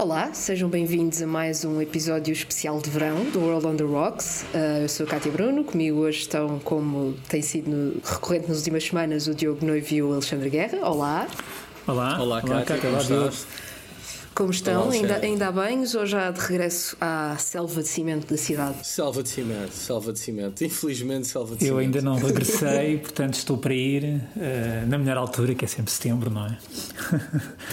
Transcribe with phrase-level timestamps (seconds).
[0.00, 4.44] Olá, sejam bem-vindos a mais um episódio especial de verão do World on the Rocks.
[4.54, 8.58] Uh, eu sou a Cátia Bruno, comigo hoje estão, como tem sido no, recorrente nas
[8.58, 10.88] últimas semanas, o Diogo Noivo e o Alexandre Guerra.
[10.88, 11.26] Olá.
[11.84, 12.16] Olá.
[12.20, 12.76] Olá, Cátia.
[12.88, 13.46] Olá, Olá, estás?
[14.38, 14.82] Como estão?
[14.82, 18.86] Olá, ainda, ainda há banhos ou já de regresso à selva de cimento da cidade?
[18.86, 20.64] Selva de cimento, selva de cimento.
[20.64, 21.74] Infelizmente, selva de cimento.
[21.74, 25.90] Eu ainda não regressei, portanto estou para ir uh, na melhor altura, que é sempre
[25.90, 26.56] setembro, não é?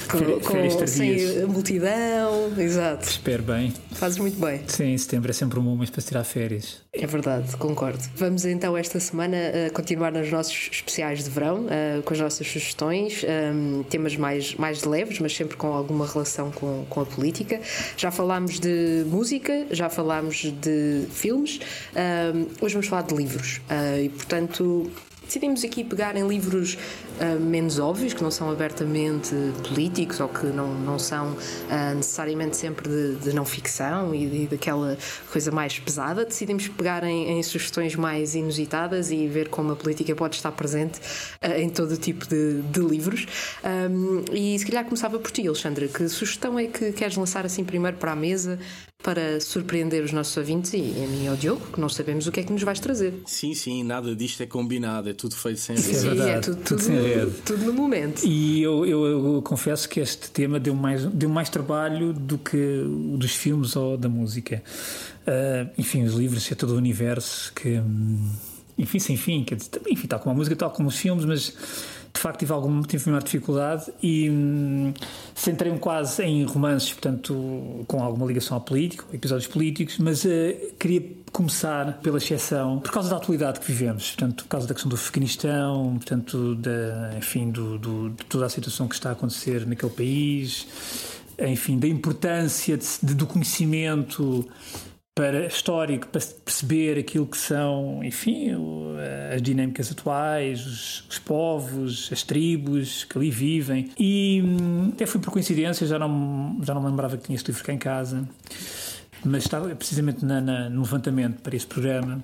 [0.10, 3.10] Com, com sem a multidão, exato.
[3.10, 3.72] Espero bem.
[3.92, 4.62] Fazes muito bem.
[4.68, 6.82] Sim, setembro é sempre um bom mês para tirar férias.
[6.92, 8.02] É verdade, concordo.
[8.16, 12.48] Vamos então esta semana uh, continuar nos nossos especiais de verão, uh, com as nossas
[12.48, 17.60] sugestões, um, temas mais, mais leves, mas sempre com alguma relação com, com a política.
[17.96, 21.60] Já falámos de música, já falámos de filmes,
[21.96, 23.62] um, hoje vamos falar de livros.
[23.70, 24.90] Uh, e portanto,
[25.26, 26.78] decidimos aqui pegar em livros
[27.20, 29.36] uh, menos óbvios, que não são abertamente
[29.68, 34.48] políticos ou que não, não são uh, necessariamente sempre de, de, não ficção e, e
[34.48, 34.98] daquela
[35.32, 36.26] coisa mais pesada.
[36.26, 41.00] Decidimos pegar em, em, sugestões mais inusitadas e ver como a política pode estar presente
[41.44, 43.26] uh, em todo tipo de, de livros.
[43.64, 47.64] Um, e se calhar começava por ti, Alexandra, que sugestão é que queres lançar assim
[47.64, 48.60] primeiro para a mesa
[49.06, 52.32] para surpreender os nossos ouvintes e a mim e ao Diogo, que não sabemos o
[52.32, 53.14] que é que nos vais trazer.
[53.28, 55.96] Sim, sim, nada disto é combinado, é tudo feito sem rede.
[55.96, 57.32] Sim, é, é tudo, tudo, sem rede.
[57.46, 58.26] Tudo no momento.
[58.26, 62.58] E eu, eu, eu, confesso que este tema deu mais, deu mais trabalho do que
[62.58, 64.64] o dos filmes ou da música.
[65.28, 67.80] Uh, enfim, os livros, é todo o universo que.
[68.76, 71.54] Enfim, sem fim, quer dizer, enfim, tal como a música, tal como os filmes, mas
[72.16, 74.94] de facto tive, alguma, tive maior dificuldade e hum,
[75.36, 80.30] centrei-me quase em romances, portanto, com alguma ligação ao político, episódios políticos, mas uh,
[80.80, 84.90] queria começar pela exceção, por causa da atualidade que vivemos, portanto, por causa da questão
[84.90, 89.68] do Afeganistão, portanto, da, enfim, do, do, de toda a situação que está a acontecer
[89.68, 90.66] naquele país,
[91.38, 94.48] enfim, da importância de, de, do conhecimento
[95.16, 98.50] para histórico, para perceber aquilo que são, enfim,
[99.34, 103.92] as dinâmicas atuais, os, os, povos, as tribos que ali vivem.
[103.98, 104.44] E
[104.94, 107.72] até foi por coincidência, já não, já não me lembrava que tinha este livro cá
[107.72, 108.28] em casa,
[109.24, 112.22] mas estava precisamente na, na, no levantamento para este programa.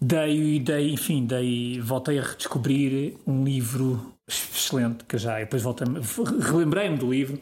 [0.00, 5.86] Dei, dei, enfim, dei, voltei a redescobrir um livro excelente, que já depois voltei,
[6.40, 7.38] relembrei-me do livro,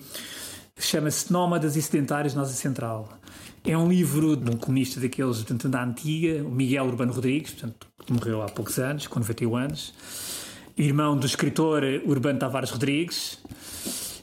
[0.78, 3.21] chama-se Nómadas e Sedentários na Ásia Central.
[3.64, 7.86] É um livro de um comunista daqueles portanto, da antiga, o Miguel Urbano Rodrigues, portanto,
[8.04, 9.94] que morreu há poucos anos, com 91 anos,
[10.76, 13.38] irmão do escritor Urbano Tavares Rodrigues.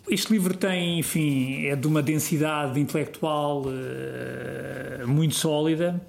[0.09, 6.01] Este livro tem, enfim, é de uma densidade intelectual uh, muito sólida.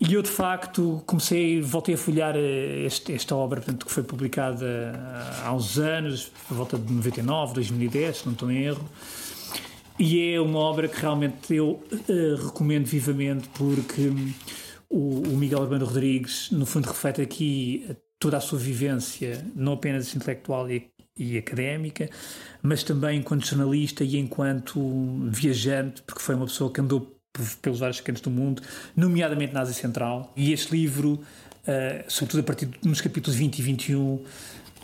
[0.00, 4.94] E eu, de facto, comecei, voltei a folhear este, esta obra, portanto, que foi publicada
[5.44, 8.88] há uns anos, por volta de 99, 2010, se não estou em erro.
[9.98, 14.12] E é uma obra que realmente eu uh, recomendo vivamente porque
[14.88, 20.14] o, o, Miguel Urbano Rodrigues, no fundo, reflete aqui toda a sua vivência, não apenas
[20.14, 22.08] intelectual e, e académica,
[22.62, 24.80] mas também enquanto jornalista e enquanto
[25.30, 27.18] viajante, porque foi uma pessoa que andou
[27.60, 28.62] pelos vários cantos do mundo,
[28.96, 30.32] nomeadamente na Ásia Central.
[30.36, 34.24] E este livro, uh, sobretudo a partir dos capítulos 20 e 21,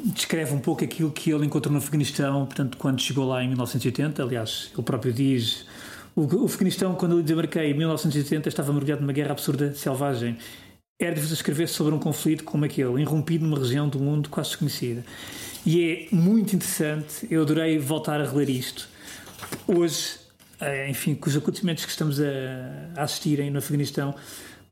[0.03, 4.23] descreve um pouco aquilo que ele encontrou no Afeganistão, portanto, quando chegou lá em 1980.
[4.23, 5.67] Aliás, ele próprio diz:
[6.17, 10.39] o Afeganistão, quando eu desembarquei em 1980, estava mergulhado numa guerra absurda, selvagem.
[11.01, 15.05] Era difícil escrever sobre um conflito como aquele, irrompido numa região do mundo quase desconhecida.
[15.67, 18.89] E é muito interessante, eu adorei voltar a reler isto.
[19.67, 20.19] Hoje,
[20.61, 24.15] eh, enfim, com os acontecimentos que estamos a assistir no Afeganistão,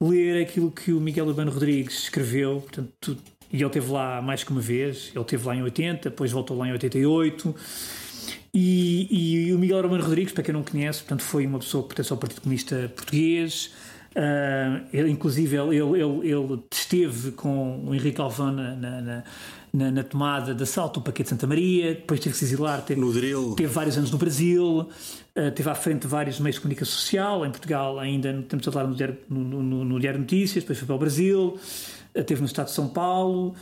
[0.00, 3.18] ler aquilo que o Miguel Urbano Rodrigues escreveu, portanto,
[3.52, 5.10] e ele esteve lá mais que uma vez.
[5.14, 7.54] Ele esteve lá em 80, depois voltou lá em 88.
[8.54, 11.88] E, e o Miguel Romano Rodrigues, para quem não conhece, portanto, foi uma pessoa que
[11.88, 13.72] pertence ao Partido Comunista Português.
[14.10, 19.24] Uh, ele, inclusive, ele, ele, ele, esteve com o Henrique Alvão na, na,
[19.72, 22.82] na, na, tomada de assalto do Paquete de Santa Maria, depois teve que se exilar,
[22.82, 23.54] teve, no drill.
[23.56, 27.50] teve vários anos no Brasil, uh, teve à frente vários meios de comunicação social, em
[27.50, 30.96] Portugal ainda, temos a falar no Diário, no, no, no Diário Notícias, depois foi para
[30.96, 31.58] o Brasil.
[32.26, 33.54] teve no Estado de São Paulo,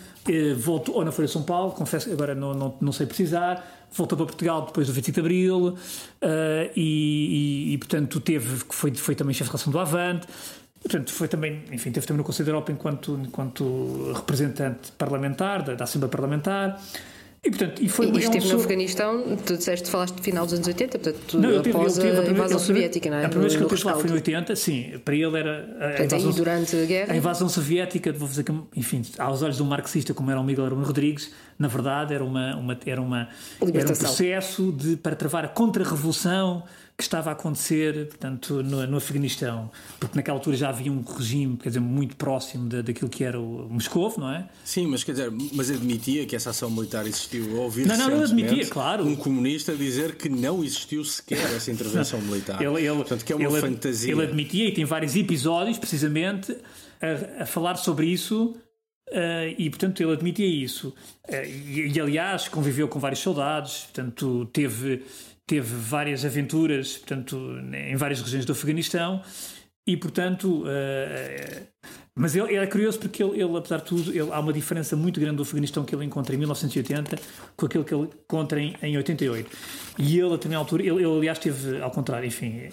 [0.59, 4.17] voltou, ou na Folha de São Paulo, confesso agora não, não, não sei precisar, voltou
[4.17, 5.77] para Portugal depois do 25 de Abril uh,
[6.77, 10.27] e, e, e, portanto, teve, foi, foi também chefe de relação do Avante.
[10.83, 15.75] Portanto, foi também, enfim, teve também no Conselho da Europa enquanto, enquanto representante parlamentar da,
[15.75, 16.81] da Assembleia Parlamentar.
[17.43, 20.67] E, portanto, e foi e esteve no Afeganistão, tu disseste, falaste de final dos anos
[20.67, 23.25] 80, portanto, não, tive, após eu tive, a, a invasão soviética, não é?
[23.25, 25.89] A primeira vez que eu tive lá foi em 80, sim, para ele era a,
[25.89, 27.13] portanto, invasão, durante a guerra.
[27.15, 30.45] A invasão soviética, vou dizer que, enfim, aos olhos de um marxista como era o
[30.45, 33.29] Miguel Armando Rodrigues, na verdade era, uma, uma, era, uma,
[33.59, 36.63] era um processo de, para travar a contra-revolução
[37.01, 41.57] que estava a acontecer, portanto, no, no, Afeganistão, porque naquela altura já havia um regime,
[41.57, 44.47] quer dizer, muito próximo de, daquilo que era o Moscou, não é?
[44.63, 47.57] Sim, mas quer dizer, mas admitia que essa ação militar existiu.
[47.57, 49.07] Ouvir não, não, ele admitia, claro.
[49.07, 52.61] Um comunista dizer que não existiu sequer essa intervenção militar.
[52.61, 54.13] ele, ele, portanto, que é uma ele, fantasia.
[54.13, 56.55] Ele admitia e tem vários episódios, precisamente,
[57.01, 58.55] a, a falar sobre isso.
[59.09, 60.95] Uh, e portanto ele admitia isso
[61.29, 65.03] uh, e, e, aliás conviveu com vários soldados portanto teve
[65.51, 67.37] teve várias aventuras, portanto,
[67.75, 69.21] em várias regiões do Afeganistão
[69.85, 71.67] e, portanto, uh,
[72.15, 75.19] mas ele, é curioso porque ele, ele apesar de tudo, ele, há uma diferença muito
[75.19, 77.19] grande do Afeganistão que ele encontra em 1980
[77.57, 79.51] com aquilo que ele encontra em, em 88.
[79.99, 82.69] E ele, a determinada altura, ele, ele aliás teve, ao contrário, enfim,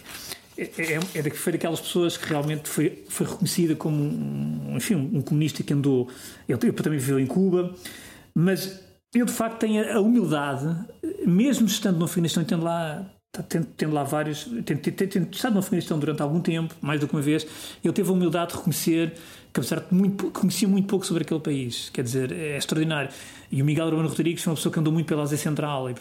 [0.55, 5.23] é, é, é, foi daquelas pessoas que realmente foi, foi reconhecida como um, enfim, um
[5.23, 6.07] comunista que andou,
[6.47, 7.73] ele, ele também viveu em Cuba,
[8.35, 10.67] mas ele de facto tem a humildade,
[11.25, 13.05] mesmo estando no Afeganistão tendo lá,
[13.47, 17.07] tendo, tendo lá vários, tendo, tendo, tendo, estado no Afeganistão durante algum tempo, mais do
[17.07, 17.47] que uma vez,
[17.83, 19.13] ele teve a humildade de reconhecer
[19.53, 23.09] que apesar de muito, conhecia muito pouco sobre aquele país, quer dizer, é extraordinário.
[23.51, 25.95] E o Miguel Urbano Rodrigues foi uma pessoa que andou muito pela Ásia Central e,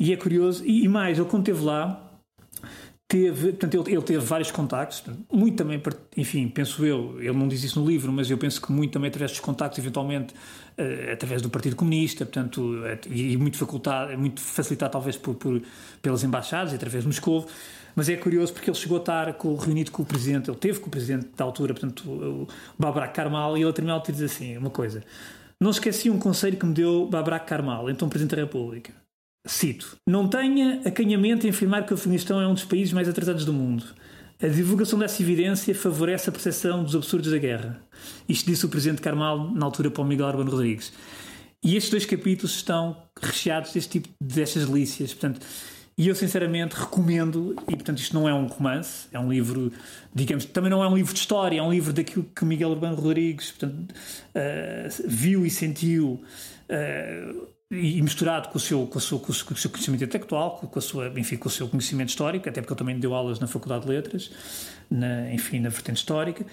[0.00, 2.07] e é curioso, e, e mais, ele quando esteve lá,
[3.08, 5.02] teve, portanto, ele, ele, teve vários contactos,
[5.32, 5.82] muito também,
[6.14, 9.08] enfim, penso eu, ele não diz isso no livro, mas eu penso que muito também
[9.08, 14.42] através dos contactos, eventualmente, uh, através do Partido Comunista, portanto, uh, e, muito facultado, muito
[14.42, 15.62] facilitado talvez por, por,
[16.02, 17.46] pelas embaixadas, através de Moscou,
[17.96, 20.78] mas é curioso porque ele chegou a estar com, reunido com o Presidente, ele teve
[20.78, 24.26] com o Presidente da altura, portanto, o, o Babrak Karmal, e ele a terminar dizer
[24.26, 25.02] assim, uma coisa,
[25.58, 28.92] não esqueci um conselho que me deu Babrak Karmal, então Presidente da República,
[29.50, 33.44] cito, não tenha acanhamento em afirmar que o Afeganistão é um dos países mais atrasados
[33.44, 33.84] do mundo,
[34.40, 37.80] a divulgação dessa evidência favorece a percepção dos absurdos da guerra.
[38.28, 40.92] Isto disse o Presidente Carmal na altura para o Miguel Urbano Rodrigues.
[41.60, 45.12] E estes dois capítulos estão recheados deste tipo destas delícias.
[45.12, 45.44] Portanto,
[45.96, 49.72] e eu sinceramente recomendo, e portanto isto não é um romance, é um livro,
[50.14, 52.94] digamos, também não é um livro de história, é um livro daquilo que Miguel Urbano
[52.94, 56.22] Rodrigues portanto, uh, viu e sentiu.
[56.70, 60.78] Uh, e misturado com o seu, com o seu, com o seu conhecimento intelectual, com,
[60.78, 63.46] a sua, enfim, com o seu conhecimento histórico, até porque ele também deu aulas na
[63.46, 64.30] Faculdade de Letras,
[64.90, 66.46] na, enfim, na vertente histórica,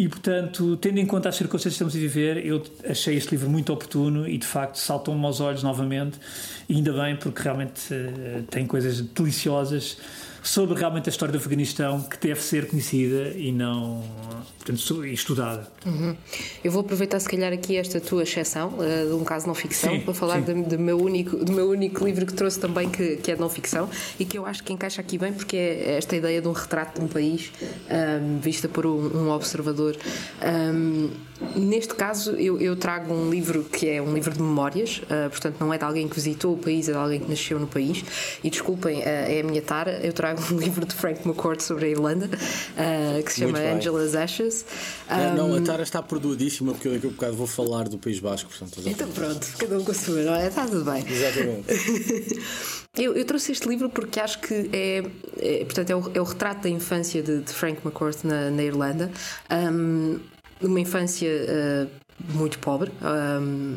[0.00, 3.50] e, portanto, tendo em conta as circunstâncias que estamos a viver, eu achei este livro
[3.50, 6.18] muito oportuno e, de facto, saltou-me aos olhos novamente.
[6.68, 9.98] E ainda bem, porque realmente uh, tem coisas deliciosas
[10.42, 14.02] sobre realmente a história do Afeganistão que deve ser conhecida e não
[14.58, 15.66] portanto, estudada.
[15.84, 16.16] Uhum.
[16.62, 19.94] Eu vou aproveitar se calhar aqui esta tua exceção uh, de um caso não ficção
[19.94, 23.16] sim, para falar do, do, meu único, do meu único livro que trouxe também que,
[23.16, 23.88] que é de não ficção
[24.18, 26.98] e que eu acho que encaixa aqui bem porque é esta ideia de um retrato
[26.98, 27.50] de um país
[27.90, 29.96] um, vista por um, um observador.
[30.42, 31.10] Um,
[31.56, 35.56] neste caso eu, eu, trago um livro que é um livro de memórias, uh, portanto
[35.60, 38.04] não é de alguém que visitou o país, é de alguém que nasceu no país
[38.44, 41.86] e desculpem, uh, é a minha tara, eu trago um livro de Frank McCourt sobre
[41.86, 44.64] a Irlanda uh, que se chama Angela's Ashes.
[45.10, 48.18] Um, não, a Tara está perdoadíssima porque eu daqui a bocado vou falar do País
[48.20, 48.50] Basco.
[48.50, 50.48] Portanto, então pronto, cada um com a sua, não é?
[50.48, 51.04] Está tudo bem.
[51.08, 52.40] Exatamente.
[52.98, 55.02] eu, eu, trouxe este livro porque acho que é,
[55.38, 58.62] é portanto, é o, é o, retrato da infância de, de Frank McCourt na, na
[58.62, 59.10] Irlanda.
[59.50, 60.18] Um,
[60.60, 61.90] uma infância uh,
[62.34, 62.90] muito pobre.
[63.02, 63.76] Um,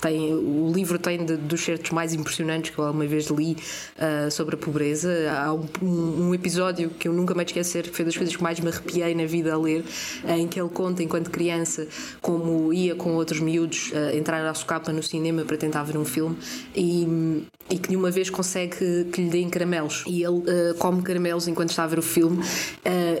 [0.00, 3.56] tem, o livro tem de, dos certos mais impressionantes que eu alguma vez li
[3.96, 5.10] uh, sobre a pobreza.
[5.30, 8.60] Há um, um, episódio que eu nunca mais esquecer, que foi das coisas que mais
[8.60, 9.84] me arrepiei na vida a ler,
[10.26, 11.86] em que ele conta, enquanto criança,
[12.20, 16.04] como ia com outros miúdos uh, entrar à socapa no cinema para tentar ver um
[16.04, 16.36] filme
[16.74, 20.04] e, e que nenhuma vez consegue que lhe deem caramelos.
[20.06, 22.38] E ele uh, come caramelos enquanto está a ver o filme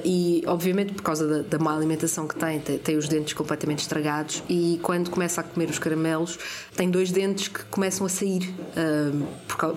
[0.04, 3.80] e, obviamente, por causa da, da má alimentação que tem, tem, tem os dentes completamente
[3.80, 6.38] estragados e quando começa a comer os caramelos
[6.78, 8.54] tem dois dentes que começam a sair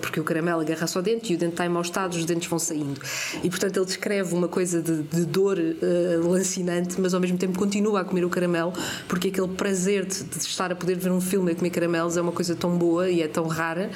[0.00, 2.48] porque o caramelo agarra-se ao dente e o dente está em mau estado, os dentes
[2.48, 3.00] vão saindo.
[3.42, 7.58] E portanto ele descreve uma coisa de, de dor uh, lancinante mas ao mesmo tempo
[7.58, 8.72] continua a comer o caramelo
[9.08, 12.20] porque aquele prazer de, de, estar a poder ver um filme e comer caramelos é
[12.20, 13.90] uma coisa tão boa e é tão rara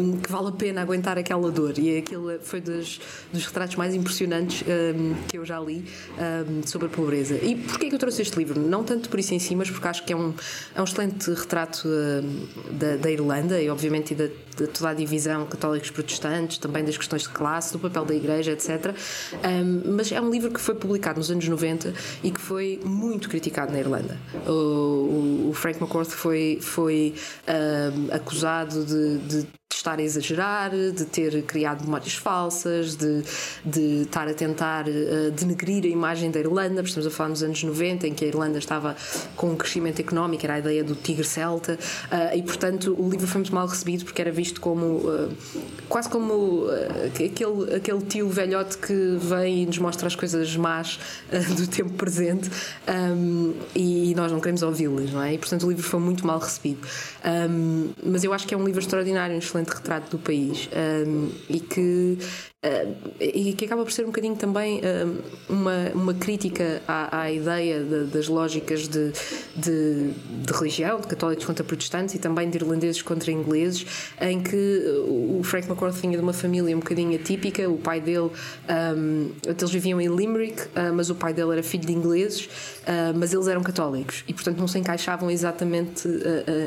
[0.00, 1.78] um, que vale a pena aguentar aquela dor.
[1.78, 3.00] E aquilo foi dos,
[3.32, 5.84] dos retratos mais impressionantes um, que eu já li
[6.18, 7.36] um, sobre a pobreza.
[7.36, 8.58] E porquê é que eu trouxe este livro?
[8.60, 10.34] não tanto por isso em si mas porque acho que é um,
[10.74, 11.86] é um excelente retrato
[12.70, 17.28] da, da, Irlanda e, obviamente, da, de toda a divisão católicos-protestantes, também das questões de
[17.28, 18.94] classe, do papel da Igreja, etc.
[19.44, 23.28] Um, mas é um livro que foi publicado nos anos 90 e que foi muito
[23.28, 24.18] criticado na Irlanda.
[24.46, 27.14] O, o, o Frank McCourt foi, foi
[27.48, 33.22] um, acusado de, de de estar a exagerar, de ter criado memórias falsas, de,
[33.64, 37.62] de estar a tentar uh, denegrir a imagem da Irlanda, estamos a falar nos anos
[37.62, 38.94] 90, em que a Irlanda estava
[39.34, 41.78] com um crescimento económico, era a ideia do tigre celta,
[42.12, 45.32] uh, e portanto o livro foi muito mal recebido porque era visto como uh,
[45.88, 46.66] quase como
[47.06, 50.98] aquele, aquele tio velhote que vem e nos mostra as coisas más
[51.56, 52.50] do tempo presente
[52.88, 55.34] um, e nós não queremos ouvi-las, não é?
[55.34, 56.86] E portanto o livro foi muito mal recebido.
[57.24, 61.30] Um, mas eu acho que é um livro extraordinário, um excelente retrato do país um,
[61.48, 62.18] e que
[62.64, 67.32] Uh, e que acaba por ser um bocadinho também uh, uma, uma crítica à, à
[67.32, 69.10] ideia de, das lógicas de,
[69.56, 73.84] de, de, religião, de católicos contra protestantes e também de irlandeses contra ingleses,
[74.20, 78.30] em que o Frank McCourt vinha de uma família um bocadinho atípica, o pai dele,
[78.96, 82.48] um, eles viviam em Limerick, uh, mas o pai dele era filho de ingleses,
[83.16, 86.08] mas eles eram católicos e portanto não se encaixavam exatamente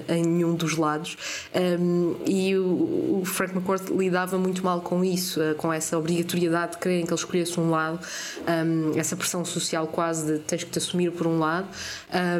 [0.07, 1.17] em nenhum dos lados.
[1.53, 6.73] Um, e o, o Frank McCourt lidava muito mal com isso, com essa essa obrigatoriedade
[6.73, 7.99] de quererem que ele escolhesse um lado,
[8.47, 11.67] um, essa pressão social quase de tens que te assumir por um lado,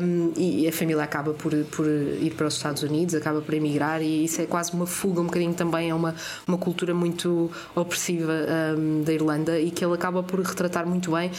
[0.01, 4.01] um, e a família acaba por, por ir para os Estados Unidos, acaba por emigrar,
[4.01, 6.15] e isso é quase uma fuga, um bocadinho também, é uma,
[6.47, 8.33] uma cultura muito opressiva
[8.77, 11.31] um, da Irlanda e que ele acaba por retratar muito bem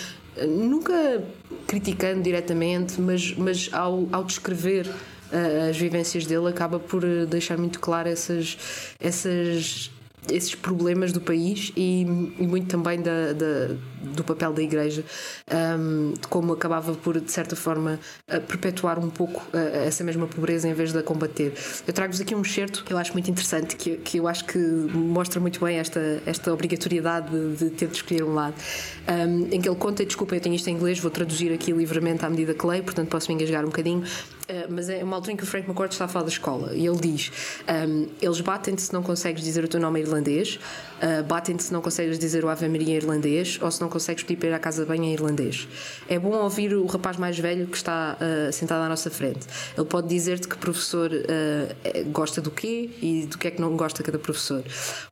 [0.46, 1.24] nunca
[1.66, 7.80] criticando diretamente, mas, mas ao, ao descrever uh, as vivências dele, acaba por deixar muito
[7.80, 8.58] claro essas,
[9.00, 9.90] essas
[10.30, 12.02] esses problemas do país e,
[12.38, 15.04] e muito também da, da, do papel da Igreja,
[15.78, 17.98] um, como acabava por, de certa forma,
[18.48, 19.44] perpetuar um pouco
[19.86, 21.52] essa mesma pobreza em vez de a combater.
[21.86, 24.58] Eu trago-vos aqui um excerto que eu acho muito interessante, que, que eu acho que
[24.58, 28.54] mostra muito bem esta, esta obrigatoriedade de, de ter de escolher um lado,
[29.08, 32.24] um, em que ele conta, desculpa, eu tenho isto em inglês, vou traduzir aqui livremente
[32.24, 34.04] à medida que leio, portanto posso me engasgar um bocadinho.
[34.48, 36.72] Uh, mas é uma altura em que o Frank McCourt está a falar da escola.
[36.72, 37.32] E ele diz:
[37.68, 40.60] um, Eles batem-te se não consegues dizer o teu nome irlandês,
[41.02, 44.22] uh, batem-te se não consegues dizer o Ave Maria em irlandês ou se não consegues
[44.22, 45.68] pedir para ir à casa de banho em irlandês.
[46.08, 49.46] É bom ouvir o rapaz mais velho que está uh, sentado à nossa frente.
[49.76, 53.76] Ele pode dizer-te que professor uh, gosta do quê e do que é que não
[53.76, 54.62] gosta cada professor.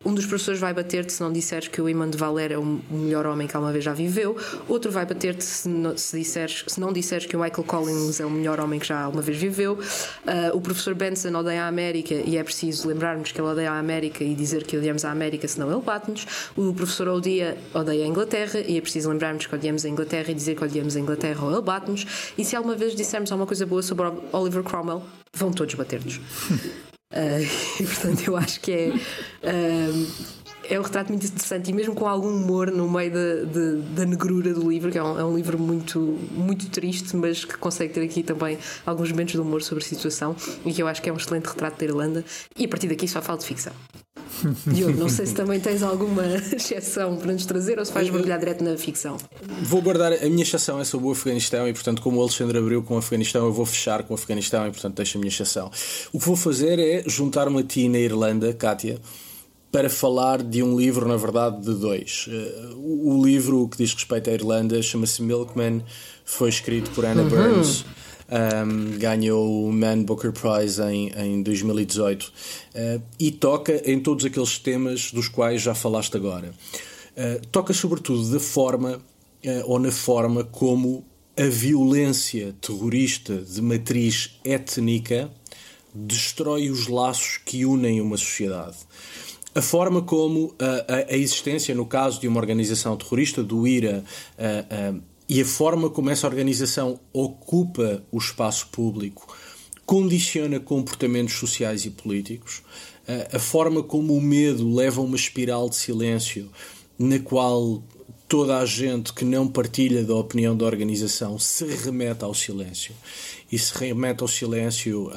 [0.05, 2.81] Um dos professores vai bater-te se não disseres que o Iman de Valer é o
[2.91, 4.37] melhor homem que alguma vez já viveu,
[4.69, 8.27] outro vai bater-te se, não, se, disseres, se não disseres que o Michael Collins é
[8.27, 9.79] o melhor homem que já alguma vez viveu.
[10.53, 14.23] O professor Benson odeia a América e é preciso lembrarmos que ele odeia a América
[14.23, 16.27] e dizer que odiamos a América, senão ele bate-nos.
[16.57, 20.35] O professor odeia, odeia a Inglaterra e é preciso lembrarmos que odiamos a Inglaterra e
[20.35, 22.07] dizer que odiamos a Inglaterra ou ele bate-nos.
[22.37, 25.03] E se alguma vez dissermos alguma coisa boa sobre Oliver Cromwell,
[25.35, 26.17] vão todos bater-nos.
[26.17, 26.21] uh,
[27.81, 28.89] e portanto eu acho que é.
[29.43, 34.03] Uh, é um retrato muito interessante e mesmo com algum humor no meio da, da,
[34.03, 35.99] da negrura do livro, que é um, é um, livro muito,
[36.33, 40.35] muito triste, mas que consegue ter aqui também alguns momentos de humor sobre a situação
[40.65, 42.25] e que eu acho que é um excelente retrato da Irlanda.
[42.57, 43.73] E a partir daqui só falo de ficção.
[44.67, 48.39] Diogo, não sei se também tens alguma exceção para nos trazer ou se vais mergulhar
[48.39, 49.17] direto na ficção.
[49.63, 52.83] Vou guardar, a minha exceção é sobre o Afeganistão e, portanto, como o Alexandre abriu
[52.83, 55.71] com o Afeganistão, eu vou fechar com o Afeganistão e, portanto, deixo a minha exceção.
[56.13, 58.99] O que vou fazer é juntar-me a ti na Irlanda, Kátia,
[59.75, 62.29] para falar de um livro, na verdade, de dois.
[62.29, 65.83] Uh, o livro que diz respeito à Irlanda chama-se Milkman,
[66.25, 67.29] foi escrito por Anna uhum.
[67.29, 67.85] Burns
[68.31, 74.61] um, ganhou o Man Booker Prize em, em 2018 uh, e toca em todos aqueles
[74.61, 76.55] temas dos quais já falaste agora.
[77.17, 79.03] Uh, toca sobretudo da forma
[79.67, 81.05] ou na forma como
[81.37, 85.31] a violência terrorista de matriz étnica
[85.93, 88.77] destrói os laços que unem uma sociedade.
[89.55, 94.05] A forma como a, a, existência, no caso de uma organização terrorista, do IRA,
[95.29, 99.35] e a forma como essa organização ocupa o espaço público
[99.87, 102.63] condiciona comportamentos sociais e políticos,
[103.33, 106.51] a forma como o medo leva a uma espiral de silêncio
[106.99, 107.83] na qual
[108.29, 112.95] toda a gente que não partilha da opinião da organização se remete ao silêncio
[113.51, 115.11] e se remete ao silêncio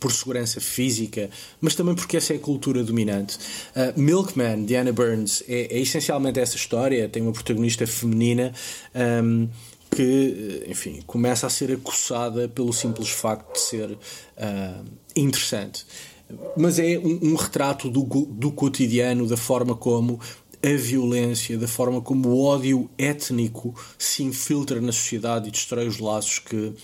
[0.00, 3.38] por segurança física, mas também porque essa é a cultura dominante.
[3.76, 7.08] Uh, Milkman, de Anna Burns, é, é, essencialmente essa história.
[7.08, 8.52] Tem uma protagonista feminina.
[8.94, 9.48] Um,
[9.94, 14.84] que, enfim, começa a ser acossada pelo simples facto de ser uh,
[15.14, 15.84] interessante.
[16.56, 20.18] Mas é um, um retrato do, do, cotidiano, da forma como
[20.62, 25.98] a violência, da forma como o ódio étnico se infiltra na sociedade e destrói os
[25.98, 26.74] laços que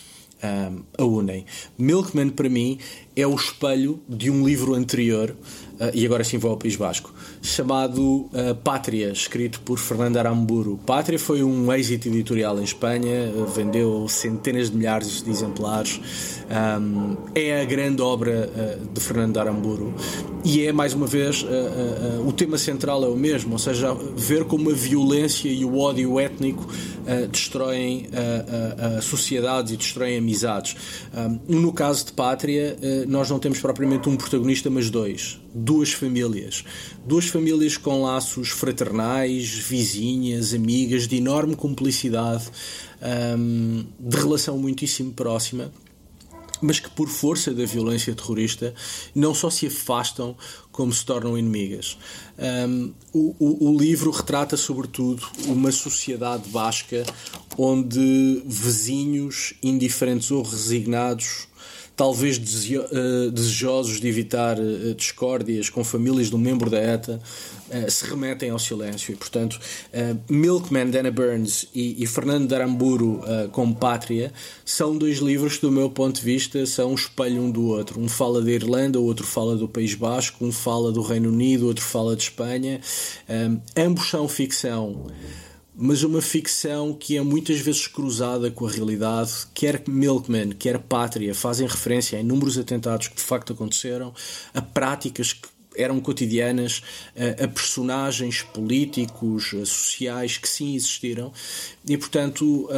[0.43, 1.45] um, a unem.
[1.77, 2.79] Milkman, para mim,
[3.15, 5.31] é o espelho de um livro anterior,
[5.75, 10.79] uh, e agora sim vou ao País Basco, chamado uh, Pátria, escrito por Fernando Aramburu.
[10.85, 16.01] Pátria foi um êxito editorial em Espanha, uh, vendeu centenas de milhares de exemplares,
[16.81, 18.51] um, é a grande obra
[18.93, 19.95] de Fernando Aramburu
[20.45, 21.45] e é, mais uma vez,
[22.25, 26.19] o tema central é o mesmo, ou seja, ver como a violência e o ódio
[26.19, 26.67] étnico
[27.31, 28.07] destroem
[29.03, 30.77] sociedades e destroem amizades.
[31.49, 32.77] Um, no caso de Pátria,
[33.07, 35.39] nós não temos propriamente um protagonista, mas dois.
[35.61, 36.65] Duas famílias.
[37.05, 42.45] Duas famílias com laços fraternais, vizinhas, amigas, de enorme cumplicidade,
[43.37, 45.73] um, de relação muitíssimo próxima
[46.61, 48.75] mas que por força da violência terrorista
[49.15, 50.37] não só se afastam
[50.73, 51.97] como se tornam inimigas.
[52.69, 57.05] Um, o, o, livro retrata sobretudo uma sociedade basca
[57.57, 61.49] onde vizinhos indiferentes ou resignados
[61.99, 67.21] talvez eh, desejosos de evitar eh, discórdias com famílias de um membro da ETA,
[67.69, 69.13] eh, se remetem ao silêncio.
[69.13, 69.59] E, portanto,
[70.31, 74.33] Milkman, Dana Burns e, Fernando Daramburu com Pátria
[74.65, 78.01] são dois livros que, do meu ponto de vista, são um espelho um do outro.
[78.01, 81.65] Um fala da Irlanda, o outro fala do País Basco, um fala do Reino Unido,
[81.65, 82.81] o outro fala de Espanha.
[83.77, 85.07] ambos são ficção
[85.81, 89.33] mas uma ficção que é muitas vezes cruzada com a realidade.
[89.55, 94.13] Quer Milkman, quer Pátria fazem referência a inúmeros atentados que de facto aconteceram,
[94.53, 96.83] a práticas que eram cotidianas,
[97.15, 101.33] a, personagens políticos, sociais que sim existiram.
[101.89, 102.69] E, portanto,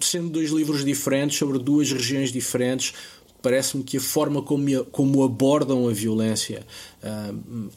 [0.00, 2.92] sendo dois livros diferentes sobre duas regiões diferentes,
[3.42, 6.66] parece-me que a forma como, como abordam a violência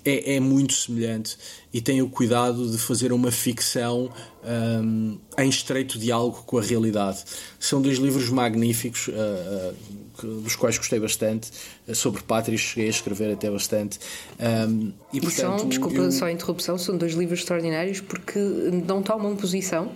[0.03, 1.37] é, é, muito semelhante
[1.73, 4.11] e tem o cuidado de fazer uma ficção
[4.43, 7.23] um, em estreito diálogo com a realidade.
[7.59, 9.73] São dois livros magníficos, uh,
[10.23, 11.49] uh, dos quais gostei bastante.
[11.87, 13.99] Uh, sobre Pátria cheguei a escrever até bastante.
[14.39, 16.11] Um, e, portanto, são, desculpa eu...
[16.11, 18.39] só a interrupção, são dois livros extraordinários porque
[18.87, 19.91] não tomam posição,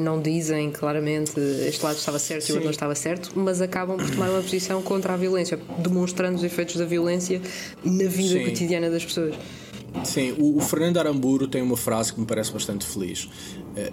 [0.00, 2.48] não dizem claramente este lado estava certo Sim.
[2.48, 5.58] e o outro não estava certo, mas acabam por tomar uma posição contra a violência,
[5.78, 7.40] demonstrando os efeitos da violência
[7.84, 8.44] na vida Sim.
[8.44, 9.34] cotidiana das pessoas.
[10.04, 13.30] Sim, o, o, Fernando Aramburu tem uma frase que me parece bastante feliz uh,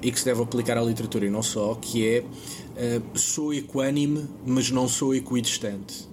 [0.02, 4.28] e que se deve aplicar à literatura e não só, que é uh, sou equânime,
[4.46, 6.08] mas não sou equidistante.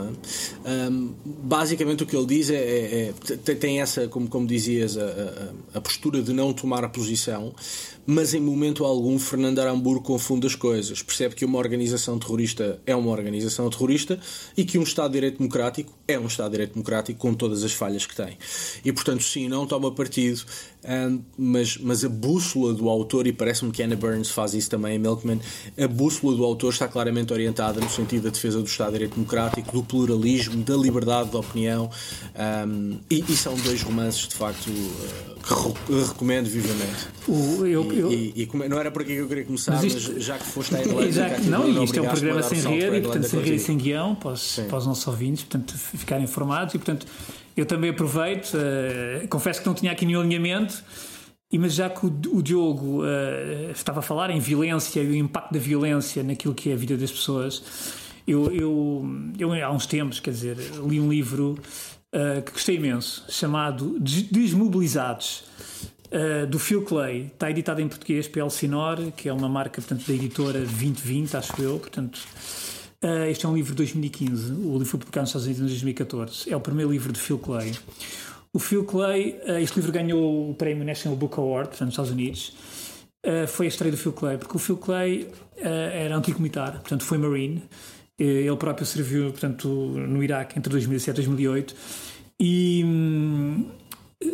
[0.00, 0.88] É?
[0.88, 5.04] Um, basicamente o que ele diz é, é, é, tem essa, como, como dizias, a,
[5.04, 7.54] a, a, postura de não tomar posição,
[8.06, 11.02] mas em momento algum Fernando Aramburu confunde as coisas.
[11.02, 14.18] Percebe que uma organização terrorista é uma organização terrorista
[14.56, 17.64] e que um Estado de Direito Democrático é um Estado de Direito Democrático com todas
[17.64, 18.36] as falhas que tem.
[18.84, 20.44] E portanto, sim, não toma partido,
[21.36, 25.40] mas, mas a bússola do autor, e parece-me que Anna Burns faz isso também Milkman,
[25.78, 29.14] a bússola do autor está claramente orientada no sentido da defesa do Estado de Direito
[29.14, 31.90] Democrático, do pluralismo, da liberdade de opinião,
[32.66, 37.08] um, e, e, são dois romances de facto uh, que recomendo vivamente.
[37.28, 38.12] O, eu, e, eu...
[38.12, 40.12] E, e, não era por aqui que eu queria começar, mas, isto...
[40.14, 41.06] mas já que foste à Irlanda.
[41.06, 43.76] Exato, não, e isto é um programa sem rede, e portanto sem rede e sem
[43.76, 47.06] guião para os, para os nossos ouvintes, portanto ficarem informados, e portanto
[47.56, 50.82] eu também aproveito, uh, confesso que não tinha aqui nenhum alinhamento.
[51.56, 55.52] Mas já que o, o Diogo uh, estava a falar em violência e o impacto
[55.52, 57.62] da violência naquilo que é a vida das pessoas,
[58.26, 59.06] eu, eu,
[59.38, 60.56] eu há uns tempos, quer dizer,
[60.86, 61.58] li um livro
[62.14, 65.44] uh, que gostei imenso, chamado Desmobilizados,
[66.06, 67.26] uh, do Phil Clay.
[67.26, 71.62] Está editado em português pela Elsinore, que é uma marca portanto, da editora 2020, acho
[71.62, 71.78] eu.
[71.78, 72.18] Portanto,
[73.02, 74.52] uh, este é um livro de 2015.
[74.52, 76.50] O livro foi publicado nos Estados Unidos em 2014.
[76.50, 77.72] É o primeiro livro de Phil Clay.
[78.54, 82.52] O Phil Clay, este livro ganhou o prémio National Book Award, portanto, nos Estados Unidos.
[83.48, 87.18] Foi a estreia do Phil Clay, porque o Phil Clay era antigo militar, portanto foi
[87.18, 87.64] Marine.
[88.18, 91.74] Ele próprio serviu, portanto, no Iraque entre 2007 e 2008
[92.38, 93.66] e hum,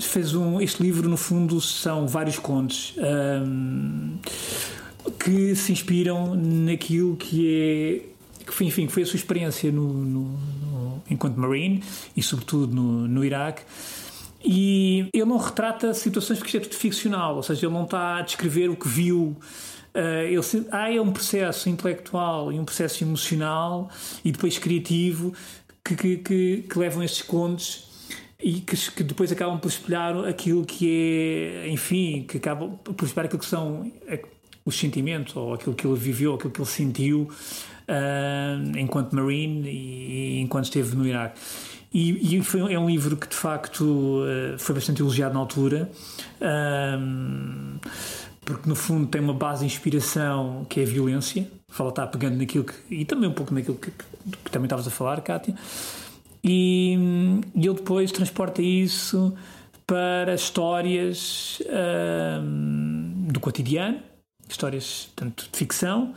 [0.01, 0.61] fez um.
[0.61, 4.19] Este livro, no fundo, são vários contos hum,
[5.19, 8.47] que se inspiram naquilo que é.
[8.51, 11.83] Que, enfim, foi a sua experiência no, no, no enquanto Marine
[12.17, 13.63] e, sobretudo, no, no Iraque.
[14.43, 18.17] E ele não retrata situações porque isto é tudo ficcional, ou seja, ele não está
[18.17, 19.37] a descrever o que viu
[19.95, 23.91] Uh, ele, há é um processo intelectual e um processo emocional
[24.25, 25.35] e depois criativo
[25.85, 27.89] que, que, que, que levam estes contos
[28.43, 33.27] e que, que, depois acabam por espelhar aquilo que é, enfim, que acabam por espelhar
[33.27, 34.23] aquilo que são é,
[34.65, 37.29] os sentimentos ou aquilo que ele viveu, aquilo que ele sentiu
[37.89, 41.39] uh, enquanto Marine e, e, enquanto esteve no Iraque.
[41.93, 45.91] E, e foi, é um livro que de facto uh, foi bastante elogiado na altura.
[46.41, 47.81] Uh,
[48.55, 51.51] porque no fundo tem uma base de inspiração que é a violência.
[51.69, 52.75] Fala, está pegando naquilo que.
[52.95, 55.55] e também um pouco naquilo que, que, também estavas a falar, Kátia.
[56.43, 56.95] E,
[57.55, 59.35] e ele depois transporta isso
[59.87, 61.61] para histórias
[62.43, 64.01] hum, do cotidiano,
[64.49, 66.15] histórias tanto de ficção,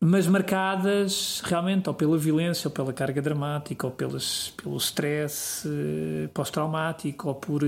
[0.00, 6.28] mas marcadas realmente ou pela violência, ou pela carga dramática, ou pelas, pelo stress uh,
[6.28, 7.62] pós-traumático, ou por,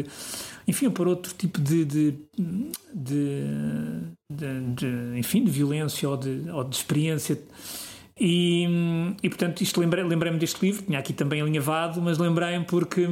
[0.67, 2.15] enfim, por outro tipo de, de,
[2.95, 3.43] de,
[4.31, 7.39] de, enfim, de violência ou de, ou de experiência.
[8.21, 8.67] E,
[9.23, 13.07] e portanto, isto lembrei-me lembrei deste livro, tinha aqui também alinhavado, mas lembrei-me porque,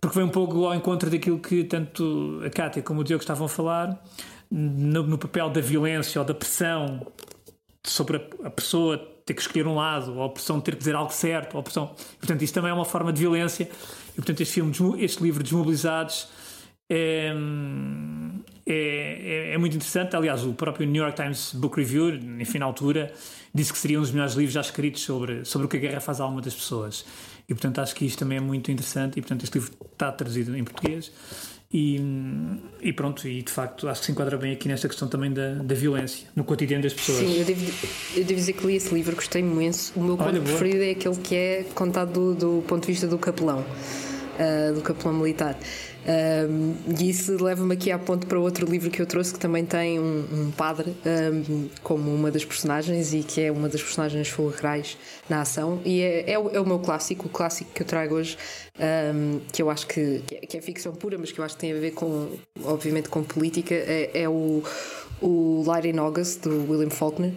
[0.00, 3.46] porque vem um pouco ao encontro daquilo que tanto a Cátia como o Diogo estavam
[3.46, 4.02] a falar,
[4.50, 7.04] no, no papel da violência ou da pressão
[7.84, 10.78] sobre a, a, pessoa ter que escolher um lado, ou a pressão de ter que
[10.78, 11.94] dizer algo certo, ou a pressão.
[12.18, 13.68] Portanto, isto também é uma forma de violência.
[14.12, 16.28] E, portanto, este filme, este livro, Desmobilizados,
[16.88, 17.32] é,
[18.66, 20.14] é, é, é, muito interessante.
[20.14, 23.12] Aliás, o próprio New York Times Book Review, enfim, na altura,
[23.54, 26.00] disse que seria um dos melhores livros já escritos sobre, sobre o que a guerra
[26.00, 27.04] faz à alma das pessoas.
[27.48, 29.18] E, portanto, acho que isto também é muito interessante.
[29.18, 31.10] E, portanto, este livro está traduzido em português.
[31.76, 32.00] E,
[32.80, 35.54] e, pronto, e de facto acho que se enquadra bem aqui nesta questão também da,
[35.54, 37.18] da violência no cotidiano das pessoas.
[37.18, 37.64] Sim, eu devo,
[38.16, 39.92] eu devo dizer que li esse livro, gostei imenso.
[39.96, 43.18] O meu conto preferido é aquele que é contado do, do ponto de vista do
[43.18, 43.64] capelão,
[44.38, 45.56] uh, do capelão militar.
[46.06, 49.64] Um, e isso leva-me aqui a ponto para outro livro que eu trouxe que também
[49.64, 54.28] tem um, um padre um, como uma das personagens e que é uma das personagens
[54.28, 54.98] fulcrais
[55.30, 58.16] na ação e é, é, o, é o meu clássico, o clássico que eu trago
[58.16, 58.36] hoje
[59.50, 61.80] que eu acho que, que é ficção pura mas que eu acho que tem a
[61.80, 64.62] ver com obviamente com política é, é o,
[65.22, 67.32] o Light in August do William Faulkner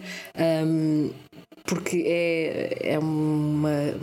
[1.64, 3.94] porque é, é uma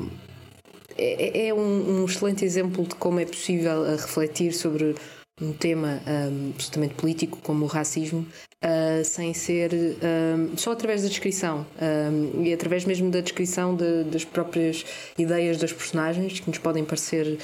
[0.98, 4.96] é, é um, um, excelente exemplo de como é possível uh, refletir sobre
[5.42, 8.26] um tema um, absolutamente político como o racismo
[8.64, 14.06] uh, sem ser um, só através da descrição um, e através mesmo da descrição de,
[14.06, 14.86] das próprias
[15.18, 17.38] ideias dos personagens que nos podem parecer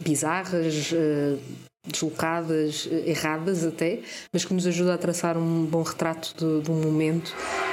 [0.00, 1.38] bizarras uh,
[1.86, 4.00] deslocadas, eh, erradas até,
[4.32, 7.28] mas que nos ajuda a traçar um bom retrato de, um momento,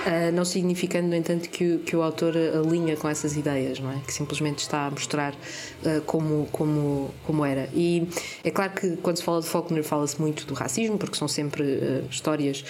[0.05, 3.99] uh, não significando, no entanto, que, que o autor alinha com essas ideias, não é?
[4.05, 7.69] Que simplesmente está a mostrar uh, como, como, como era.
[7.73, 8.07] E
[8.43, 11.63] é claro que quando se fala de Faulkner fala-se muito do racismo, porque são sempre
[11.63, 12.63] uh, histórias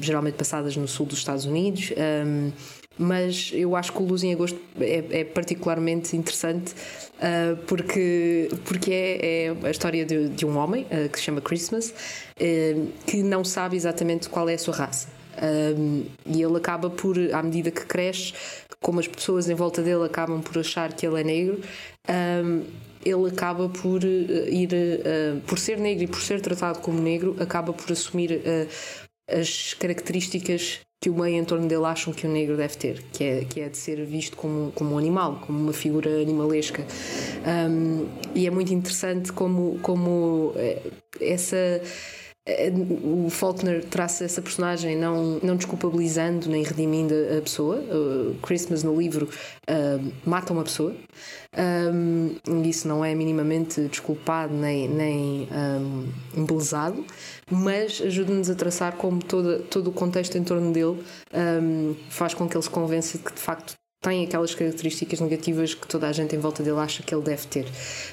[0.00, 1.92] geralmente passadas no sul dos Estados Unidos.
[2.26, 2.50] Um,
[2.98, 8.92] mas eu acho que o Luz em Agosto é, é particularmente interessante uh, porque, porque
[8.92, 13.22] é, é, a história de, de um homem uh, que se chama Christmas uh, que
[13.22, 15.08] não sabe exatamente qual é a sua raça.
[16.26, 18.32] e ele acaba por, à medida que cresce,
[18.80, 21.60] como as pessoas em volta dele acabam por achar que ele é negro,
[23.04, 24.68] ele acaba por ir,
[25.46, 28.42] por ser negro e por ser tratado como negro, acaba por assumir
[29.28, 33.22] as características que o meio em torno dele acham que o negro deve ter, que
[33.22, 36.82] é, que é de ser visto como, como um animal, como uma figura animalesca.
[37.46, 40.78] Um, e é muito interessante como, como eh,
[41.20, 41.82] essa
[42.46, 47.82] o Faulkner traça essa personagem não, não desculpabilizando nem redimindo a pessoa.
[48.42, 49.28] Christmas no livro
[49.68, 50.94] uh, mata uma pessoa.
[51.56, 57.04] Um, isso não é minimamente desculpado nem, nem um, embelezado,
[57.50, 61.02] mas ajuda-nos a traçar como todo, todo o contexto em torno dele
[61.32, 65.72] um, faz com que ele se convença de que de facto tem aquelas características negativas
[65.72, 67.66] que toda a gente em volta dele acha que ele deve ter.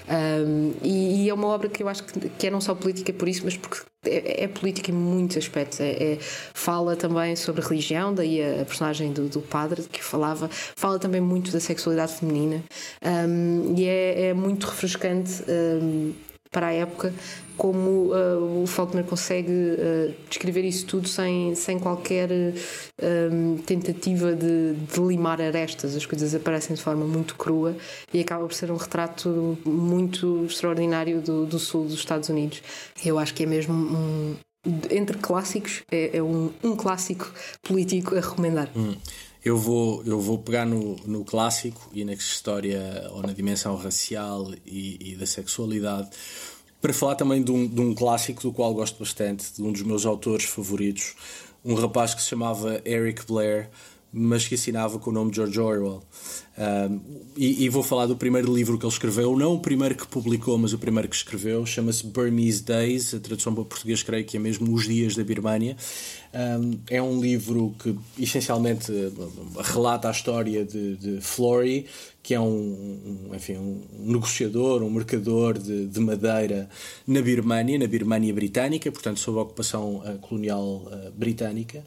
[0.09, 3.11] Um, e, e, é uma obra que eu acho que, que, é não só política
[3.11, 5.81] por isso, mas porque é, é política em muitos aspectos.
[5.81, 6.17] É, é,
[6.53, 11.19] fala também sobre religião, daí a, a personagem do, do, padre que falava, fala também
[11.19, 12.63] muito da sexualidade feminina
[13.03, 15.43] um, e é, é, muito refrescante.
[15.49, 16.13] Um,
[16.51, 17.13] para a época,
[17.55, 24.73] como uh, o Faulkner consegue uh, descrever isso tudo sem, sem qualquer uh, tentativa de,
[24.73, 25.95] de, limar arestas.
[25.95, 27.77] As coisas aparecem de forma muito crua
[28.13, 32.61] e acaba por ser um retrato muito extraordinário do, do sul dos Estados Unidos.
[33.03, 34.35] Eu acho que é mesmo um.
[34.91, 37.31] Entre clássicos, é, é um, um clássico
[37.63, 38.69] político a recomendar.
[38.75, 38.95] Hum.
[39.43, 44.51] Eu vou, eu vou pegar no, no clássico e na história ou na dimensão racial
[44.65, 46.09] e, e da sexualidade
[46.81, 49.83] para falar também de um, de um clássico do qual gosto bastante, de um dos
[49.83, 51.15] meus autores favoritos,
[51.63, 53.69] um rapaz que se chamava Eric Blair,
[54.13, 56.03] mas que assinava com o nome George Orwell.
[57.37, 60.57] e, e, vou falar do primeiro livro que ele escreveu, não o primeiro que publicou,
[60.57, 64.39] mas o primeiro que escreveu, chama-se Burmese Days, a tradução para português creio que é
[64.39, 65.77] mesmo Os Dias da Birmânia.
[66.33, 68.91] Um, é um livro que essencialmente
[69.63, 71.85] relata a história de, de Flory,
[72.23, 72.45] que é um,
[73.29, 76.69] um, enfim, um negociador, um mercador de, de, madeira
[77.07, 81.83] na Birmânia, na Birmânia britânica, portanto sob a ocupação uh, colonial uh, britânica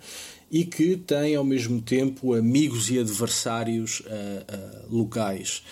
[0.54, 5.64] e que tem ao mesmo tempo amigos e adversários uh, uh, locais.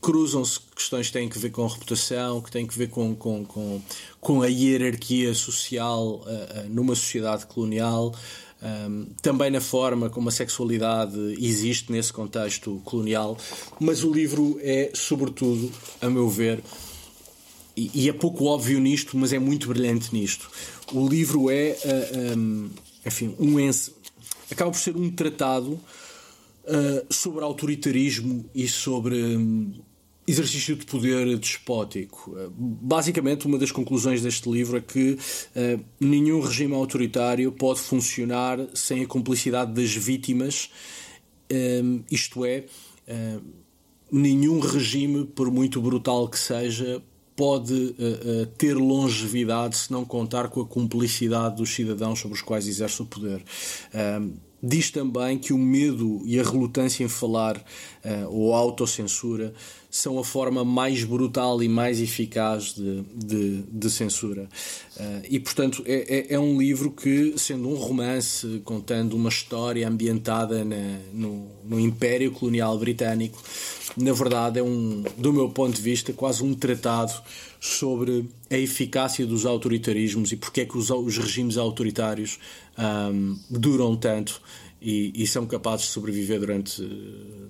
[0.00, 3.82] Cruzam-se questões que têm que ver com reputação, que têm que ver com, com, com,
[4.18, 8.14] com a hierarquia social uh, numa sociedade colonial.
[8.62, 13.36] Um, também na forma como a sexualidade existe nesse contexto colonial,
[13.78, 16.62] mas o livro é, sobretudo, a meu ver,
[17.76, 20.50] e, e é pouco óbvio nisto, mas é muito brilhante nisto.
[20.92, 22.70] O livro é uh, um,
[23.04, 23.92] enfim, um ens...
[24.50, 29.72] acaba por ser um tratado uh, sobre autoritarismo e sobre um,
[30.26, 32.30] exercício de poder despótico.
[32.30, 38.58] Uh, basicamente, uma das conclusões deste livro é que uh, nenhum regime autoritário pode funcionar
[38.74, 40.70] sem a cumplicidade das vítimas,
[41.82, 42.64] um, isto é,
[44.10, 47.02] nenhum regime, por muito brutal que seja,
[47.40, 52.42] pode uh, uh, ter longevidade se não contar com a cumplicidade dos cidadãos sobre os
[52.42, 53.42] quais exerce o poder.
[54.62, 59.54] diz também que o medo e a relutância em falar uh, ou a autocensura
[59.90, 64.48] são a forma mais brutal e mais eficaz de, de, de censura.
[64.96, 69.88] Uh, e, portanto, é, é, é, um livro que, sendo um romance contando uma história
[69.88, 73.42] ambientada na, no, no Império Colonial Britânico,
[73.96, 77.12] na verdade, é um, do meu ponto de vista, quase um tratado
[77.58, 82.38] sobre a eficácia dos autoritarismos e porque é que os, os regimes autoritários
[82.78, 84.40] um, duram tanto
[84.80, 86.82] e, e, são capazes de sobreviver durante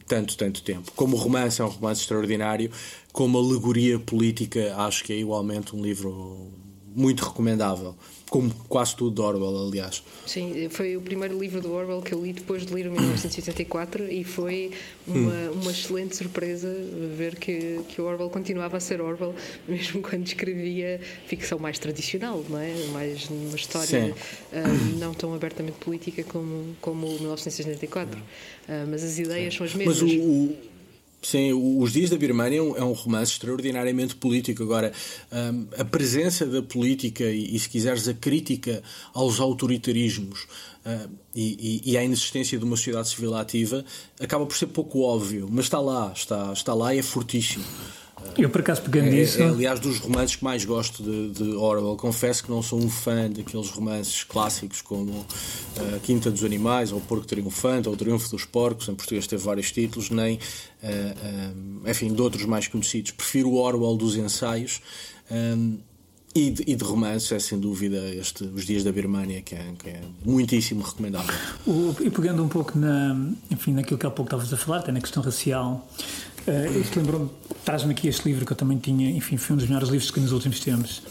[0.07, 0.91] tanto, tanto tempo.
[0.97, 2.71] Como romance é um romance extraordinário,
[3.13, 6.51] como alegoria política, acho que é igualmente um livro
[6.95, 7.95] muito recomendável
[8.31, 10.05] como quase tudo de Orwell, aliás.
[10.25, 14.11] Sim, foi o primeiro livro do Orwell que eu li depois de ler o 1984
[14.11, 14.71] e foi
[15.05, 15.53] uma, hum.
[15.61, 16.73] uma excelente surpresa
[17.17, 19.35] ver que, que o Orwell continuava a ser Orwell,
[19.67, 22.73] mesmo quando escrevia ficção mais tradicional, não é?
[22.93, 24.15] Mais uma história
[24.53, 28.17] uh, não tão abertamente política como, como o 1984.
[28.17, 28.23] Uh,
[28.69, 29.59] ah, mas as ideias Sim.
[29.59, 30.03] são as mesmas.
[30.03, 30.57] Mas o, o
[31.23, 34.63] Sim, Os Dias da Birmania é um, é romance extraordinariamente político.
[34.63, 34.93] Agora,
[35.31, 40.47] um, a presença da política e, se quiseres, a crítica aos autoritarismos
[41.35, 43.85] e, e à inexistência de uma sociedade civil ativa
[44.19, 47.65] acaba por ser pouco óbvio, mas está lá, está, está lá e é fortíssimo.
[48.39, 49.43] Eu, por acaso, pegando é, nisso.
[49.43, 51.97] É, aliás, dos romances que mais gosto de, de, Orwell.
[51.97, 57.01] Confesso que não sou um fã daqueles romances clássicos como uh, Quinta dos Animais, ou
[57.01, 58.89] Porco Triunfante, ou Triunfo dos Porcos.
[58.89, 60.39] Em português teve vários títulos, nem, uh,
[61.85, 63.11] uh, enfim, de outros mais conhecidos.
[63.11, 64.81] Prefiro o Orwell dos ensaios.
[65.31, 65.79] Um,
[66.35, 69.73] e de, e de romance é sem dúvida este Os Dias da Birmania, que é,
[69.77, 71.35] que é muitíssimo recomendável.
[71.67, 73.17] O, e pegando um pouco na,
[73.51, 75.89] enfim, naquilo que há pouco estavas a falar, até na questão racial,
[76.47, 77.31] Uh, isto lembrou-me,
[77.65, 80.21] traz-me aqui este livro que eu também tinha, enfim, foi um dos melhores livros que
[80.21, 81.03] nos últimos tempos.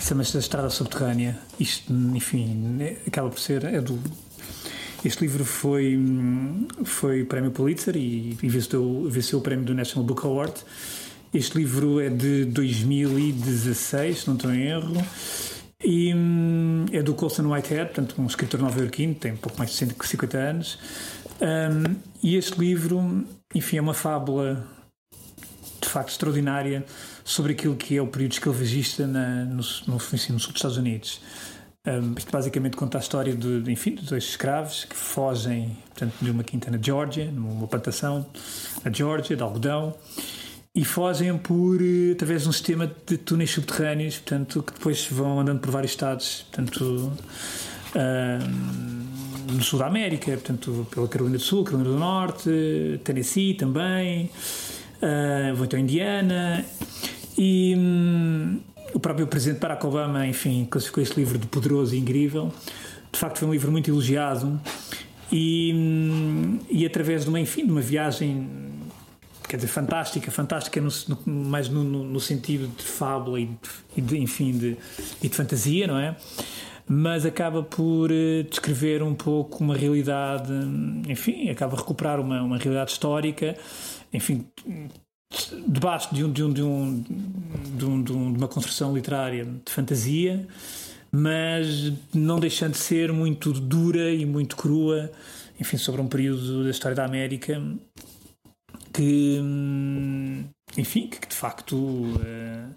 [0.00, 1.38] Chama-se A Estrada Subterrânea.
[1.58, 3.64] Isto, enfim, é, acaba por ser.
[3.64, 3.98] É do,
[5.04, 5.98] este livro foi,
[6.84, 10.54] foi prémio Pulitzer e, e venceu, venceu o prémio do National Book Award.
[11.32, 14.96] Este livro é de 2016, se não estou em erro.
[15.84, 20.36] E hum, é do Colson Whitehead, portanto, um escritor nova-iorquino, tem pouco mais de 150
[20.36, 20.78] anos.
[21.40, 23.24] Um, e este livro
[23.54, 24.64] enfim, é uma fábula
[25.80, 26.84] de facto extraordinária
[27.24, 30.76] sobre aquilo que é o período escravagista na, no, no, enfim, no sul dos Estados
[30.76, 31.20] Unidos.
[31.86, 36.14] Um, isto basicamente conta a história de, de, enfim, de dois escravos que fogem portanto,
[36.20, 38.26] de uma quinta na Geórgia, numa plantação
[38.84, 39.94] na Geórgia, de algodão,
[40.74, 45.40] e fogem por eh, através de um sistema de túneis subterrâneos, portanto, que depois vão
[45.40, 47.12] andando por vários estados, portanto,
[47.94, 48.87] um,
[49.52, 54.30] no sul da América, portanto, pela Carolina do Sul, Carolina do Norte, Tennessee também,
[55.02, 56.64] uh, vou então Indiana.
[57.36, 58.60] E um,
[58.94, 62.52] o próprio presidente Barack Obama, enfim, classificou este livro de poderoso e incrível.
[63.12, 64.60] De facto, foi um livro muito elogiado.
[65.30, 68.68] E, um, e através de uma, enfim, de uma viagem
[69.48, 73.48] quer dizer, fantástica, fantástica no, no, mais no, no, sentido de fábula e
[73.96, 74.76] e de enfim, de,
[75.22, 76.14] e de fantasia, não é?
[76.88, 80.52] Mas acaba por eh, descrever um pouco uma realidade,
[81.08, 83.56] enfim, acaba a recuperar uma, uma realidade histórica,
[84.12, 84.46] enfim,
[85.66, 87.02] debaixo de, um, de, um, de, um,
[87.76, 90.46] de, um, de, uma construção literária de fantasia,
[91.12, 95.10] mas não deixando de ser muito dura e muito crua,
[95.60, 97.60] enfim, sobre um período da história da América
[98.92, 100.44] que, hum,
[100.76, 102.74] enfim, que de facto uh,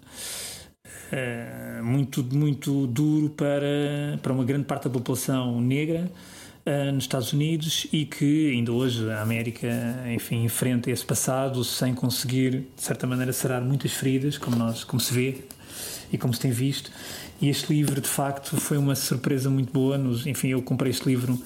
[1.12, 6.10] uh, muito, muito duro para, para uma grande parte da população negra
[6.66, 9.68] uh, nos Estados Unidos e que ainda hoje a América,
[10.12, 15.00] enfim, enfrenta esse passado sem conseguir, de certa maneira, sarar muitas feridas, como, nós, como
[15.00, 15.44] se vê
[16.12, 16.90] e como se tem visto.
[17.40, 19.98] E este livro, de facto, foi uma surpresa muito boa.
[19.98, 21.40] Nos, enfim, eu comprei este livro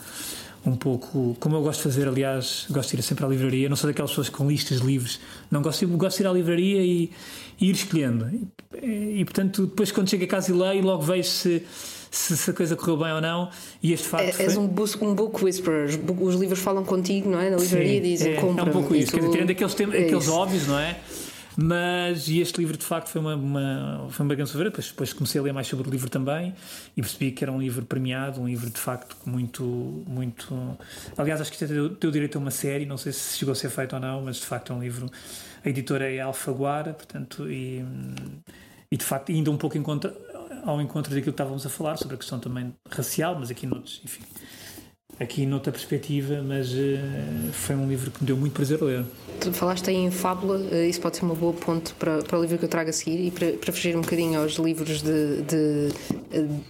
[0.67, 3.69] um pouco como eu gosto de fazer, aliás, gosto de ir sempre à livraria.
[3.69, 6.83] Não sou daquelas pessoas com listas de livros, não gosto, gosto de ir à livraria
[6.83, 7.11] e,
[7.61, 8.29] e ir escolhendo.
[8.83, 11.63] E, e, portanto, depois quando chego a casa e leio, logo vejo se,
[12.11, 13.49] se, se, a coisa correu bem ou não.
[13.83, 14.29] E este facto.
[14.29, 14.45] É, foi...
[14.45, 15.89] És um, book, um book whisperer.
[16.21, 17.51] Os livros falam contigo, não é?
[17.51, 18.65] Na livraria Sim, dizem é, compra.
[18.65, 19.15] É um pouco isso, tu...
[19.15, 20.99] quer dizer, tirando aqueles, temas, é aqueles óbvios, não é?
[21.57, 24.65] Mas e este livro de facto foi uma, uma, foi uma surpresa.
[24.65, 26.55] Depois, depois comecei a ler mais sobre o livro também
[26.95, 29.65] e percebi que era um livro premiado, um livro de facto muito.
[30.07, 30.77] muito
[31.17, 33.71] Aliás, acho que deu, deu direito a uma série, não sei se chegou a ser
[33.71, 35.11] feito ou não, mas de facto é um livro.
[35.65, 37.85] A editora é Alfaguara, portanto, e,
[38.91, 40.15] e de facto, ainda um pouco em conta,
[40.65, 44.01] ao encontro daquilo que estávamos a falar, sobre a questão também racial, mas aqui noutros,
[44.05, 44.23] enfim
[45.19, 49.05] aqui noutra perspectiva, mas uh, foi um livro que me deu muito prazer ler.
[49.41, 52.59] Tu falaste em fábula, uh, isso pode ser uma boa ponte para, para o livro
[52.59, 55.43] que eu trago a seguir e para, para fugir um bocadinho aos livros de.
[55.43, 55.89] de,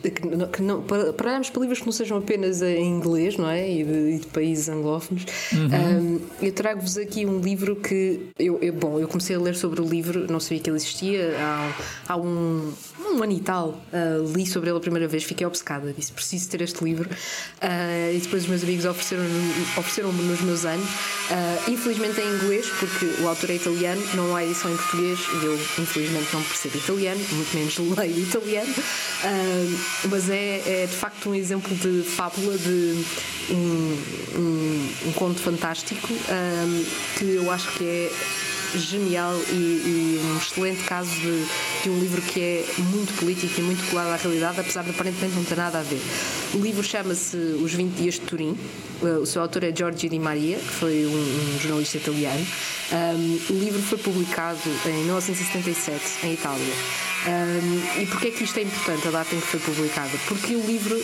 [0.03, 2.87] de que não, que não, para, para olharmos para livros que não sejam apenas em
[2.87, 3.69] inglês, não é?
[3.69, 5.25] E de, e de países anglófonos.
[5.53, 6.21] Uhum.
[6.21, 8.29] Um, eu trago-vos aqui um livro que.
[8.39, 11.35] Eu, eu, bom, eu comecei a ler sobre o livro, não sabia que ele existia,
[11.39, 11.75] há,
[12.09, 13.81] há um, um ano e tal.
[13.93, 17.09] Uh, li sobre ele a primeira vez, fiquei obcecada, disse preciso ter este livro.
[17.11, 20.87] Uh, depois os meus amigos ofereceram-me ofereceram nos meus anos.
[20.87, 25.45] Uh, infelizmente em inglês, porque o autor é italiano, não há edição em português e
[25.45, 28.71] eu, infelizmente, não percebo italiano, muito menos leio italiano.
[28.73, 29.79] Uh,
[30.11, 33.05] mas é, é, de facto um exemplo de fábula, de
[33.51, 33.99] um,
[34.37, 36.87] um, um conto fantástico uh,
[37.19, 38.13] que eu acho que é
[38.79, 41.47] genial e, e, um excelente caso de,
[41.83, 45.35] de, um livro que é muito político e muito colado à realidade, apesar de aparentemente
[45.35, 46.01] não ter nada a ver.
[46.55, 48.57] O livro chama-se Os 20 Dias de Turim.
[49.03, 52.47] Uh, o seu autor é Giorgio Di Maria, que foi um, um jornalista italiano.
[52.93, 56.75] Um, o livro foi publicado em 1977 em Itália.
[57.27, 60.19] Um, e porquê é que isto é importante, a data em que foi publicado?
[60.29, 60.97] Porque o livro,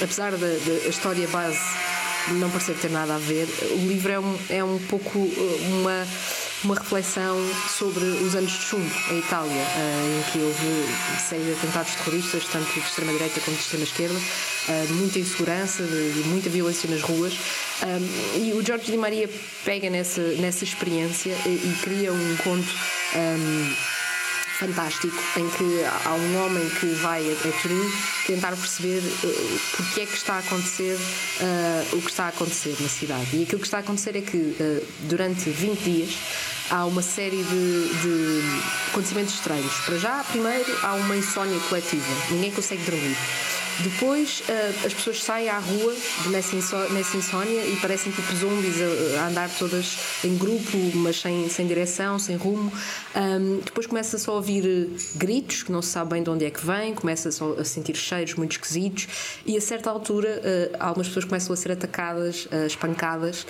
[0.00, 1.60] apesar da, da história base
[2.34, 6.06] não parecer ter nada a ver, o livro é um, é um pouco uh, uma
[6.64, 7.36] uma reflexão
[7.68, 12.72] sobre os anos de chumbo em Itália, eh, em que houve série atentados terroristas, tanto
[12.72, 14.18] de extrema-direita como de extrema-esquerda,
[14.68, 15.82] eh, muita insegurança,
[16.26, 17.34] muita violência nas ruas.
[17.82, 19.30] Eh, e o Jorge Di Maria
[19.64, 22.74] pega nessa, nessa experiência e, cria um conto
[24.58, 27.80] fantástico em que há um homem que vai a, Turim
[28.26, 32.76] tentar perceber uh, porque é que está a acontecer uh, o que está a acontecer
[32.80, 33.36] na cidade.
[33.36, 36.18] E aquilo que está a acontecer é que uh, durante 20 dias
[36.70, 38.42] há uma série de, de,
[38.90, 39.72] acontecimentos estranhos.
[39.84, 42.06] Para já, primeiro, há uma insónia coletiva.
[42.30, 43.16] Ninguém consegue dormir.
[43.80, 45.94] Depois uh, as pessoas saem à rua
[46.30, 48.76] nessa, insónia e parecem tipo zombies
[49.16, 52.72] a, andar todas em grupo, mas sem, sem direção, sem rumo.
[53.14, 56.50] Um, depois começa só a ouvir gritos que não se sabe bem de onde é
[56.50, 59.06] que vêm, começa só a sentir cheiros muito esquisitos
[59.46, 63.46] e a certa altura uh, algumas pessoas começam a ser atacadas, uh, espancadas.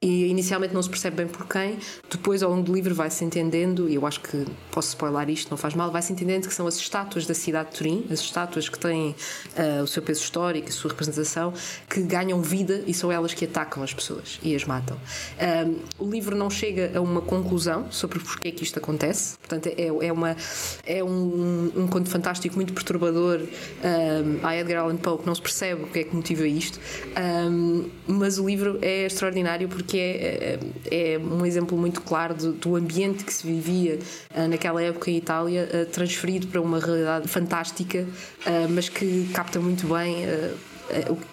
[0.00, 1.76] E inicialmente não se percebe bem por quem,
[2.08, 5.56] depois ao longo do livro vai-se entendendo, e eu acho que posso spoiler isto, não
[5.56, 8.78] faz mal, vai-se entendendo que são as estátuas da cidade de Turim, as estátuas que
[8.78, 9.16] têm
[9.56, 11.52] uh, o seu peso histórico, a sua representação,
[11.90, 14.96] que ganham vida e são elas que atacam as pessoas e as matam.
[15.98, 19.66] Um, o livro não chega a uma conclusão sobre porquê é que isto acontece, portanto
[19.66, 20.36] é, é, uma,
[20.86, 23.40] é um, um conto fantástico muito perturbador.
[23.40, 26.78] Um, a Edgar Allan Poe, que não se percebe o que é que motiva isto,
[27.50, 30.58] um, mas o livro é extraordinário porque que é,
[30.90, 33.98] é, é um exemplo muito claro do, do ambiente que se vivia
[34.36, 38.06] uh, naquela época em Itália, uh, transferido para uma realidade fantástica,
[38.46, 40.26] uh, mas que capta muito bem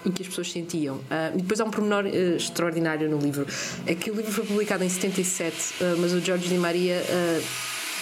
[0.06, 0.96] o que as pessoas sentiam.
[0.96, 3.48] Uh, depois há um pormenor uh, extraordinário no livro.
[3.86, 7.02] É que o livro foi publicado em 77, uh, mas o Jorge Di Maria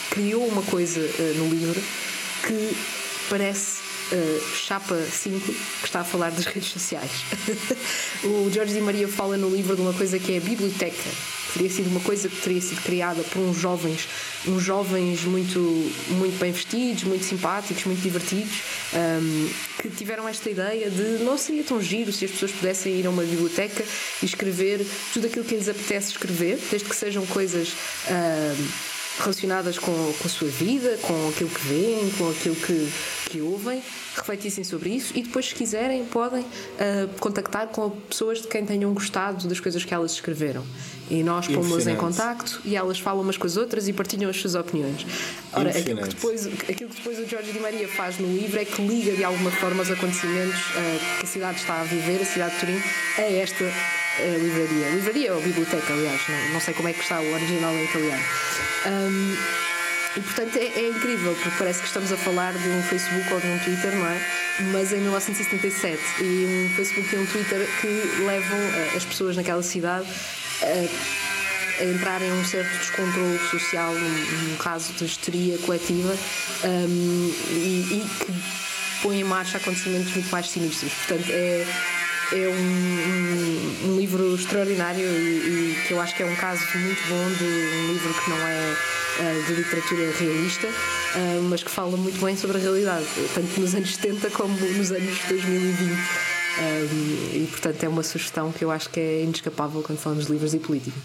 [0.10, 1.00] criou uma coisa
[1.38, 1.82] no livro
[2.46, 2.76] que
[3.30, 3.83] parece
[4.14, 7.12] uh, Chapa 5, que está a falar das redes sociais.
[8.24, 11.10] o Jorge Di Maria fala no livro de uma coisa que é a biblioteca.
[11.54, 14.08] Teria sido uma coisa que teria sido criada por uns jovens,
[14.48, 15.60] uns jovens muito,
[16.10, 19.50] muito bem vestidos, muito simpáticos, muito divertidos, um, ehm,
[19.80, 23.10] que tiveram esta ideia de não seria tão giro se as pessoas pudessem ir a
[23.12, 23.84] uma biblioteca
[24.22, 24.84] e escrever
[25.14, 27.70] tudo aquilo que lhes apetece escrever, desde que sejam coisas.
[28.08, 32.90] Uh, relacionadas com, com a sua vida, com aquilo que veem, com aquilo que,
[33.30, 33.82] que ouvem,
[34.16, 38.94] refletissem sobre isso e depois, se quiserem, podem uh, contactar com pessoas de quem tenham
[38.94, 40.64] gostado das coisas que elas escreveram.
[41.10, 44.38] E nós pomos-las em contacto e elas falam umas com as outras e partilham as
[44.38, 45.06] suas opiniões.
[45.52, 48.66] Ora, aquilo que, depois, aquilo que depois o Jorge Di Maria faz no livro é
[48.66, 52.26] que liga de alguma forma os acontecimentos uh, que a cidade está a viver, a
[52.26, 52.82] cidade de Turim,
[53.18, 54.90] a esta uh, livraria.
[54.96, 58.24] Livraria ou biblioteca, aliás, não, não sei como é que está o original em italiano.
[58.88, 59.36] Um,
[60.16, 63.40] e portanto é, é, incrível, porque parece que estamos a falar de um Facebook ou
[63.40, 64.22] de um Twitter, não é?
[64.72, 66.00] Mas em 1977.
[66.22, 67.88] E um Facebook e um Twitter que
[68.24, 70.08] levam uh, as pessoas naquela cidade
[70.62, 76.16] a, a entrarem em um certo descontrole social, num, num caso de histeria coletiva,
[76.64, 78.34] um, e, e, que
[79.02, 80.94] põe em marcha acontecimentos muito mais sinistros.
[80.94, 81.66] Portanto, é
[82.32, 86.62] é um, um, um, livro extraordinário e, e, que eu acho que é um caso
[86.78, 88.76] muito bom de um livro que não é
[89.20, 93.76] uh, de literatura realista, uh, mas que fala muito bem sobre a realidade, tanto nos
[93.76, 95.82] anos 70 como nos anos 2020.
[95.84, 95.94] Um,
[96.56, 100.32] eh, e portanto é uma sugestão que eu acho que é inescapável quando falamos de
[100.32, 100.96] livros e política.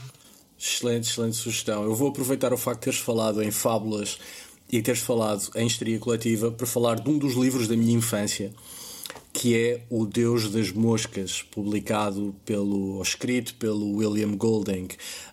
[0.59, 1.85] Excelente, excelente sugestão.
[1.85, 4.19] Eu vou aproveitar o facto de teres falado em fábulas
[4.71, 8.53] e teres falado em histeria coletiva para falar de um dos livros da minha infância
[9.39, 14.89] que é O Deus das Moscas, publicado pelo, escrito pelo William Golding.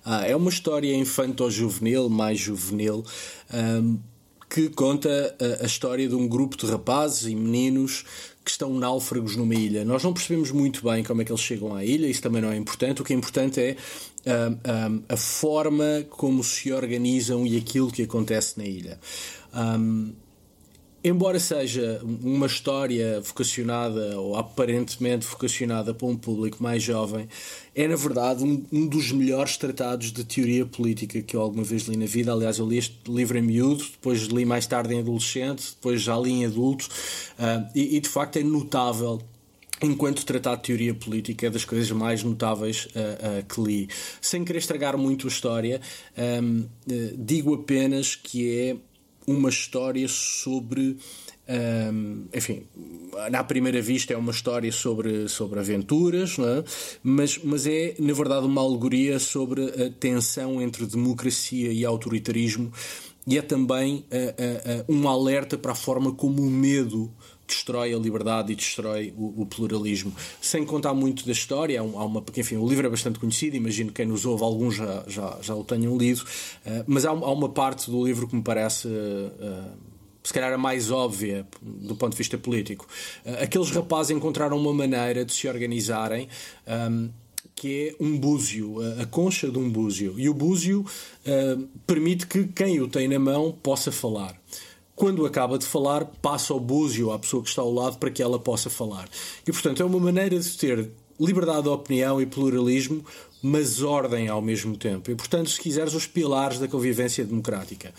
[0.05, 3.03] Ah, é uma história infanto-juvenil, mais juvenil,
[3.51, 3.97] um,
[4.47, 8.05] que conta a, a, história de um grupo de rapazes e meninos
[8.43, 9.83] que estão náufragos numa ilha.
[9.83, 12.51] Nós não percebemos muito bem como é que eles chegam à ilha, isso também não
[12.51, 13.01] é importante.
[13.01, 13.75] O que é importante é
[14.27, 18.99] um, um, a forma como se organizam e aquilo que acontece na ilha.
[19.51, 20.13] Um,
[21.05, 27.29] embora seja uma história vocacionada ou aparentemente vocacionada para um público mais jovem,
[27.75, 31.83] é na verdade um, um, dos melhores tratados de teoria política que eu alguma vez
[31.83, 32.33] li na vida.
[32.33, 36.17] Aliás, eu li este livro em miúdo, depois li mais tarde em adolescente, depois já
[36.17, 36.89] li em adulto,
[37.37, 39.21] uh, e, e de facto é notável
[39.83, 43.89] enquanto tratado de teoria política, é das coisas mais notáveis uh, uh, que li.
[44.19, 45.79] Sem querer estragar muito a história,
[46.17, 46.67] um, uh,
[47.15, 48.77] digo apenas que é
[49.28, 50.97] uma história sobre.
[51.47, 52.63] Um, enfim,
[53.30, 56.63] na primeira vista é uma história sobre, sobre aventuras, é?
[57.03, 62.71] mas, mas é, na verdade, uma alegoria sobre a tensão entre democracia e autoritarismo
[63.28, 67.11] e é também uh, uh, uh, um alerta para a forma como o medo
[67.47, 70.13] destrói a liberdade e destrói o, o, pluralismo.
[70.41, 73.95] Sem contar muito da história, há, uma, enfim, o livro é bastante conhecido, imagino que
[73.95, 77.49] quem nos ouve, alguns já, já, já o tenham lido, uh, mas há, há, uma
[77.49, 78.87] parte do livro que me parece.
[78.87, 82.87] Uh, se calhar a mais óbvia do ponto de vista político.
[83.43, 86.27] Aqueles rapazes encontraram uma maneira de se organizarem
[86.89, 87.11] um,
[87.53, 90.15] que é um búzio, a concha de um búzio.
[90.17, 90.83] E o búzio
[91.85, 94.35] permite que quem o tem na mão possa falar
[94.95, 98.23] quando acaba de falar, passa o búzio à pessoa que está ao lado para que
[98.23, 99.09] ela possa falar.
[99.45, 100.89] E, portanto, é uma maneira de ter
[101.19, 103.03] liberdade de opinião e pluralismo,
[103.41, 105.11] mas ordem ao mesmo tempo.
[105.11, 107.93] E, portanto, se quiseres, os pilares da convivência democrática.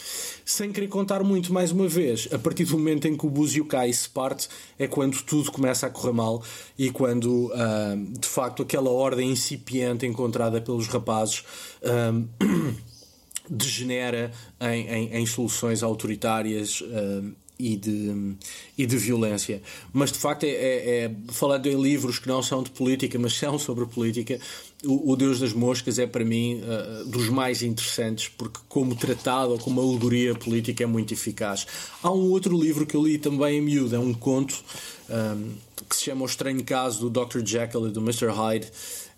[0.44, 3.64] Sem querer contar muito mais uma vez, a partir do momento em que o búzio
[3.64, 6.42] cai e se parte, é quando tudo começa a correr mal
[6.76, 11.44] e quando, uh, de facto, aquela ordem incipiente encontrada pelos rapazes.
[11.82, 12.26] Uh,
[13.50, 18.36] degenera em, em, em soluções autoritárias uh, e, de,
[18.76, 19.62] e de violência.
[19.92, 23.34] Mas de facto, é, é, é, falando em livros que não são de política, mas
[23.34, 24.38] são sobre política,
[24.84, 29.52] o, o Deus das Moscas é para mim uh, dos mais interessantes, porque, como tratado
[29.52, 31.66] ou como alegoria política, é muito eficaz.
[32.02, 34.54] Há um outro livro que eu li também em miúdo, é um conto
[35.08, 35.50] um, ehm,
[35.88, 37.40] que se chama O Estranho Caso do Dr.
[37.44, 38.26] Jekyll e do Mr.
[38.26, 38.70] Hyde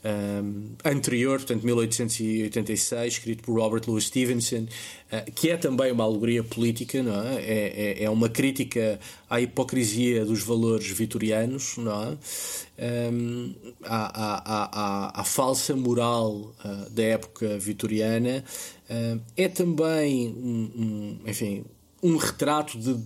[0.09, 4.67] um, anterior, portanto 1886, escrito por Robert Louis Stevenson,
[5.13, 7.35] uh, que é também uma alegoria política, não é?
[7.43, 8.05] É, é?
[8.05, 8.99] é, uma crítica
[9.29, 13.11] à hipocrisia dos valores vitorianos, não é?
[13.13, 13.55] Um,
[13.85, 18.45] à, à, à, à, falsa moral uh, da época vitoriana.
[18.89, 21.65] Uh, é também um, um, enfim,
[22.03, 22.97] um retrato de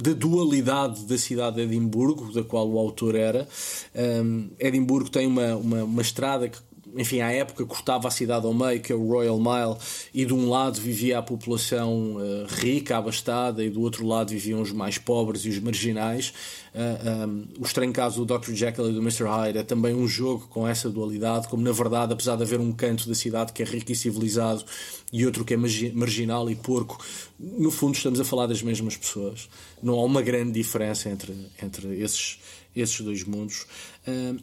[0.00, 3.48] da dualidade da cidade de Edimburgo, da qual o autor era.
[3.94, 6.58] Um, Edimburgo tem uma, uma, uma estrada que
[6.96, 9.76] enfim, à época cortava a cidade ao meio, que é o Royal Mile,
[10.12, 14.60] e de um lado vivia a população uh, rica, abastada, e do outro lado viviam
[14.60, 16.32] os mais pobres e os marginais.
[16.74, 18.52] Uh, eh, um, o estranho caso do Dr.
[18.52, 19.24] Jekyll e do Mr.
[19.24, 22.72] Hyde é também um jogo com essa dualidade, como na verdade, apesar de haver um
[22.72, 24.64] canto da cidade que é rico e civilizado
[25.12, 27.02] e outro que é marginal e porco,
[27.38, 29.48] no fundo estamos a falar das mesmas pessoas.
[29.82, 32.38] Não há uma grande diferença entre, entre esses
[32.82, 33.66] esses dois mundos.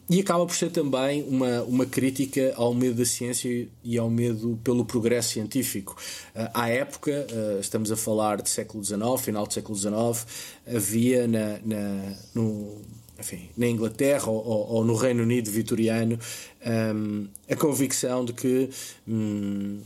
[0.08, 4.58] E acaba por ser também uma, uma crítica ao medo da ciência e ao medo
[4.62, 5.96] pelo progresso científico.
[6.34, 10.26] Uh, à época, uh, estamos a falar de século XIX, final do século XIX,
[10.66, 12.80] havia na, na no,
[13.18, 16.18] enfim, na Inglaterra ou, ou, ou, no Reino Unido vitoriano
[16.66, 18.68] um, a convicção de que,
[19.06, 19.80] um,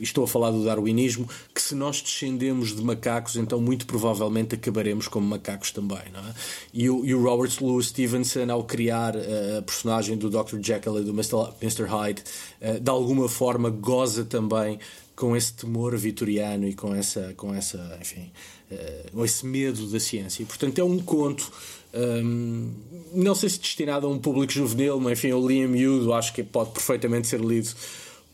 [0.00, 5.06] estou a falar do darwinismo, que se nós descendemos de macacos, então muito provavelmente acabaremos
[5.06, 5.98] como macacos também.
[5.98, 6.34] É?
[6.72, 10.58] e, o, e o Robert Louis Stevenson, ao criar a personagem do Dr.
[10.62, 11.84] Jekyll e do Mr.
[11.84, 12.22] Hyde,
[12.62, 14.78] uh, de alguma forma goza também
[15.18, 18.30] com esse temor vitoriano e com essa, com essa enfim,
[18.70, 20.42] uh, com esse medo da ciência.
[20.42, 21.50] E, portanto, é um conto
[21.94, 22.70] um,
[23.14, 26.32] não sei se destinado a um público juvenil, mas enfim, eu li em miúdo, acho
[26.32, 27.70] que pode perfeitamente ser lido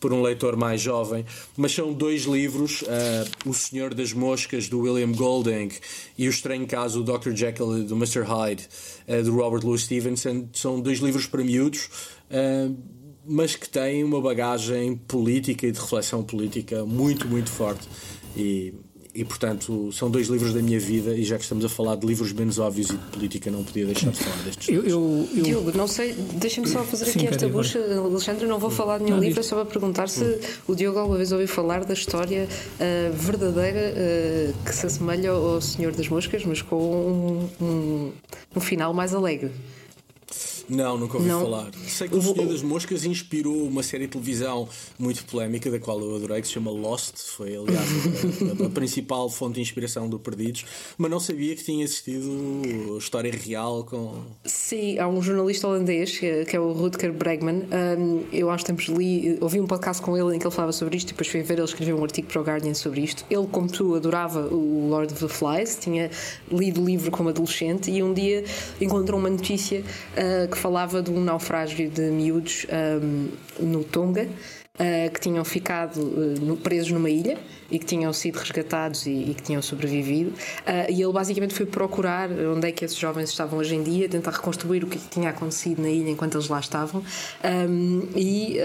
[0.00, 1.24] por um leitor mais jovem,
[1.56, 5.70] mas são dois livros, uh, O Senhor das Moscas, do William Golding,
[6.18, 7.30] e O Estranho Caso do Dr.
[7.30, 8.20] Jekyll e do Mr.
[8.20, 8.68] Hyde,
[9.08, 10.46] uh, do Robert Louis Stevenson.
[10.52, 11.88] São dois livros para miúdos,
[12.30, 12.76] uh,
[13.26, 17.88] mas que têm uma bagagem política e de reflexão política muito, muito forte.
[18.36, 18.74] E
[19.14, 22.04] e portanto são dois livros da minha vida e já que estamos a falar de
[22.04, 25.42] livros menos óbvios e de política não podia deixar de falar destes eu, eu, eu...
[25.44, 29.04] Diogo, não sei deixa-me só fazer Sim, aqui esta bucha Alexandre, não vou falar de
[29.04, 30.38] nenhum não, livro, é só para perguntar se hum.
[30.66, 35.60] o Diogo alguma vez ouviu falar da história uh, verdadeira uh, que se assemelha ao
[35.60, 38.12] Senhor das Moscas mas com um, um,
[38.56, 39.52] um final mais alegre
[40.68, 41.40] não, nunca ouvi não.
[41.42, 41.70] falar.
[41.86, 46.00] Sei que o Senhor das Moscas inspirou uma série de televisão muito polémica, da qual
[46.00, 47.16] eu adorei, que se chama Lost.
[47.16, 47.88] Foi, aliás,
[48.60, 50.64] a, a, principal fonte de inspiração do Perdidos,
[50.96, 54.22] mas não sabia que tinha existido história real com.
[54.44, 57.64] Sim, há um jornalista holandês que é o Rutger Bregman.
[57.98, 60.72] Um, eu há uns tempos li, ouvi um podcast com ele em que ele falava
[60.72, 63.24] sobre isto, e depois fui ver, ele escreveu um artigo para o Guardian sobre isto.
[63.30, 66.10] Ele, como tu, adorava o Lord of the Flies, tinha
[66.50, 68.44] lido o livro como adolescente e um dia
[68.80, 72.66] encontrou uma notícia uh, que falava de um naufrágio de miúdos
[73.02, 73.28] um,
[73.58, 74.28] no Tonga.
[74.74, 77.38] Uh, que tinham ficado uh, presos numa ilha
[77.70, 80.30] e que tinham sido resgatados e, e que tinham sobrevivido.
[80.30, 84.08] Uh, e ele basicamente foi procurar onde é que esses jovens estavam hoje em dia,
[84.08, 87.04] tentar reconstruir o que tinha acontecido na ilha enquanto eles lá estavam.
[87.44, 88.58] Um, e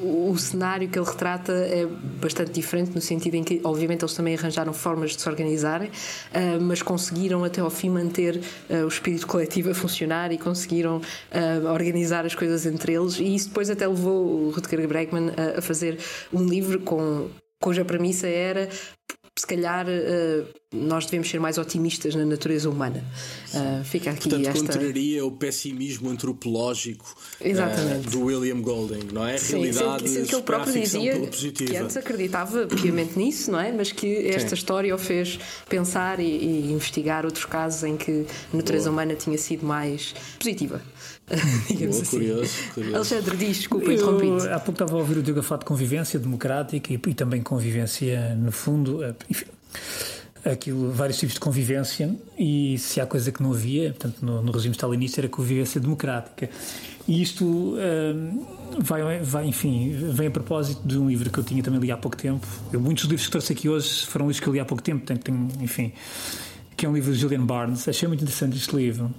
[0.00, 1.86] o, cenário que ele retrata é
[2.20, 6.60] bastante diferente, no sentido em que, obviamente, eles também arranjaram formas de se organizarem, uh,
[6.60, 8.40] mas conseguiram até ao fim manter
[8.70, 13.18] uh, o espírito coletivo a funcionar e conseguiram uh, organizar as coisas entre eles.
[13.18, 15.98] E isso depois até levou o Rutger Bregman a fazer
[16.32, 17.28] um livro com
[17.60, 18.68] cuja premissa era
[19.40, 23.02] se calhar uh, nós devemos ser mais otimistas na natureza humana.
[23.54, 24.60] Uh, fica aqui Portanto, esta...
[24.60, 29.38] contraria o pessimismo antropológico uh, do William Golding, não é?
[29.38, 31.20] Sim, Realidade sendo, que ele próprio dizia
[31.52, 33.72] que antes acreditava piamente nisso, não é?
[33.72, 34.54] Mas que esta Sim.
[34.56, 39.02] história o fez pensar e, e, investigar outros casos em que a natureza Boa.
[39.02, 40.82] humana tinha sido mais positiva.
[41.78, 42.04] Boa, assim.
[42.04, 42.96] curioso, curioso.
[42.96, 46.18] Alexandre, diz, desculpa, interrompi Há pouco estava a ouvir o Diogo a falar de convivência
[46.18, 49.46] democrática e, e também convivência, no fundo, eh, enfim,
[50.44, 54.52] aquilo, vários tipos de convivência e se há coisa que não havia, portanto, no, no
[54.52, 56.48] regime stalinista era convivência democrática.
[57.06, 58.46] E isto uh,
[58.78, 61.96] vai, vai, enfim, vem a propósito de um livro que eu tinha também li há
[61.96, 62.46] pouco tempo.
[62.72, 64.82] Eu, muitos dos livros que trouxe aqui hoje foram livros que eu li há pouco
[64.82, 65.92] tempo, portanto, tenho, enfim,
[66.76, 67.88] que é um livro de Julian Barnes.
[67.88, 69.12] Achei muito interessante este livro.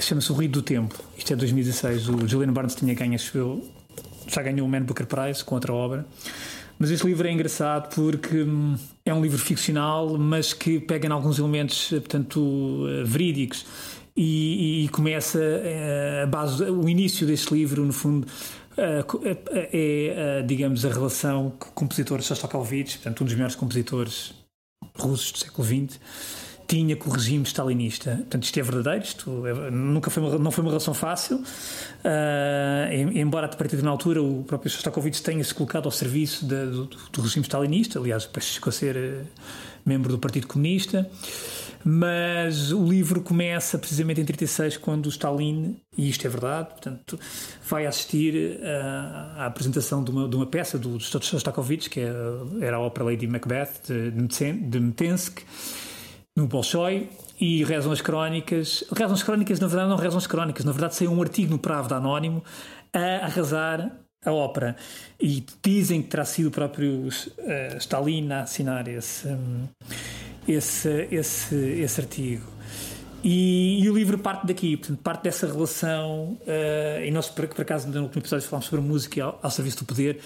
[0.00, 0.94] Chama-se O Ruído do Tempo.
[1.16, 2.08] Isto é 2016.
[2.08, 3.18] O Julian Barnes tinha ganho,
[4.26, 6.06] já ganhou o Man Booker Prize com outra obra.
[6.78, 8.74] Mas este livro é engraçado porque hum,
[9.04, 13.66] é um livro ficcional, mas que pega em alguns elementos, portanto, eh, verídicos.
[14.16, 18.26] E, e começa eh, a base, o início deste livro, no fundo,
[18.76, 19.04] eh,
[19.72, 24.32] é, digamos, a relação com o compositor Shostakovich, portanto, um dos melhores compositores
[24.96, 26.00] russos do século XX
[26.70, 28.12] tinha com o regime stalinista.
[28.12, 32.92] Portanto, isto é verdadeiro, isto é, nunca foi uma, não foi uma relação fácil, uh,
[33.12, 36.84] embora a partir de na altura o próprio Shostakovich tenha-se colocado ao serviço de, do,
[36.86, 39.26] do, regime stalinista, aliás, depois chegou a ser uh,
[39.84, 41.10] membro do Partido Comunista.
[41.82, 47.18] Mas o livro começa precisamente em 36, quando o Stalin, e isto é verdade, portanto,
[47.66, 52.12] vai assistir uh, à apresentação de uma, de uma peça do Shostakovich, que é,
[52.60, 55.42] era a ópera Lady Macbeth de, de Mtensky,
[56.36, 57.08] no Bolshoi
[57.40, 58.84] e rezam as crónicas.
[58.92, 61.58] Rezam as crónicas, na verdade, não rezam as crónicas, na verdade, saiu um artigo no
[61.58, 62.42] Pravda Anónimo
[62.92, 63.90] a arrasar
[64.24, 64.76] a ópera.
[65.20, 69.66] E dizem que terá sido o próprio uh, Stalin a assinar esse, um,
[70.46, 72.46] esse, esse, esse artigo.
[73.22, 76.38] E, e, o livro parte daqui, portanto, parte dessa relação.
[76.40, 79.78] Uh, e nós, por, por acaso, no último episódio falámos sobre música ao, ao serviço
[79.78, 80.20] do poder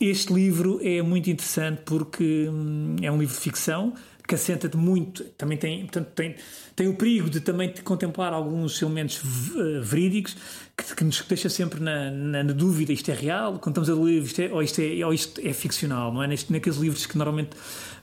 [0.00, 3.92] este livro é muito interessante porque hum, é um livro de ficção
[4.30, 6.36] que assenta-te muito, também tem, portanto, tem,
[6.76, 9.20] tem o perigo de também contemplar alguns elementos
[9.56, 10.36] eh, verídicos
[10.76, 14.22] que, que nos deixa sempre na, na, na, dúvida, isto é real, estamos a ler
[14.22, 16.28] isto é, ou, isto é, ou isto é ficcional, não é?
[16.28, 17.56] Neste, naqueles livros que normalmente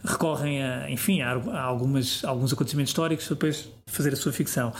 [0.04, 4.74] recorrem a, enfim, a, a algumas, alguns acontecimentos históricos para depois fazer a sua ficção.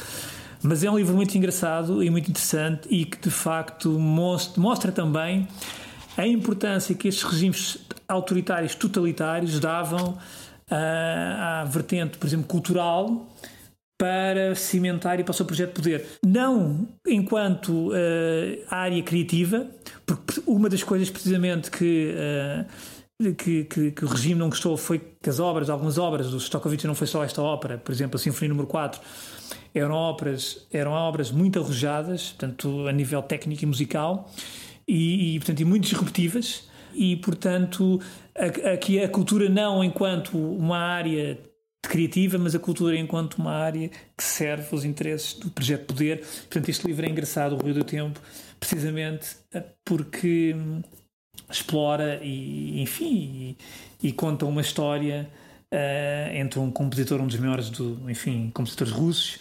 [0.62, 4.92] Mas é um livro muito engraçado e muito interessante e que de facto mostra, mostra
[4.92, 5.48] também
[6.18, 10.18] a importância que estes regimes autoritários totalitários davam
[10.70, 13.28] à, à vertente, por exemplo, cultural
[13.98, 16.06] para cimentar e para o seu projeto de poder.
[16.24, 17.94] Não enquanto uh,
[18.70, 19.66] área criativa,
[20.06, 25.00] porque uma das coisas precisamente que, uh, que, que, que, o regime não gostou foi
[25.00, 28.20] que as obras, algumas obras do Stokowitz não foi só esta ópera, por exemplo, a
[28.20, 29.02] Sinfonia número 4,
[29.74, 34.32] eram óperas, eram obras muito arrojadas, portanto, a nível técnico e musical,
[34.88, 36.67] e, e portanto, e muito disruptivas,
[36.98, 38.02] e portanto
[38.74, 41.40] aqui a cultura não enquanto uma área
[41.82, 46.20] criativa, mas a cultura enquanto uma área que serve os interesses do projeto de poder.
[46.20, 48.20] Portanto, este livro é engraçado, O Rio do Tempo,
[48.60, 50.82] precisamente eh, porque hum,
[51.50, 53.56] explora e, enfim,
[54.02, 55.30] e, e conta uma história
[55.74, 59.40] uh, entre um compositor, um dos maiores, do, enfim, compositores russos,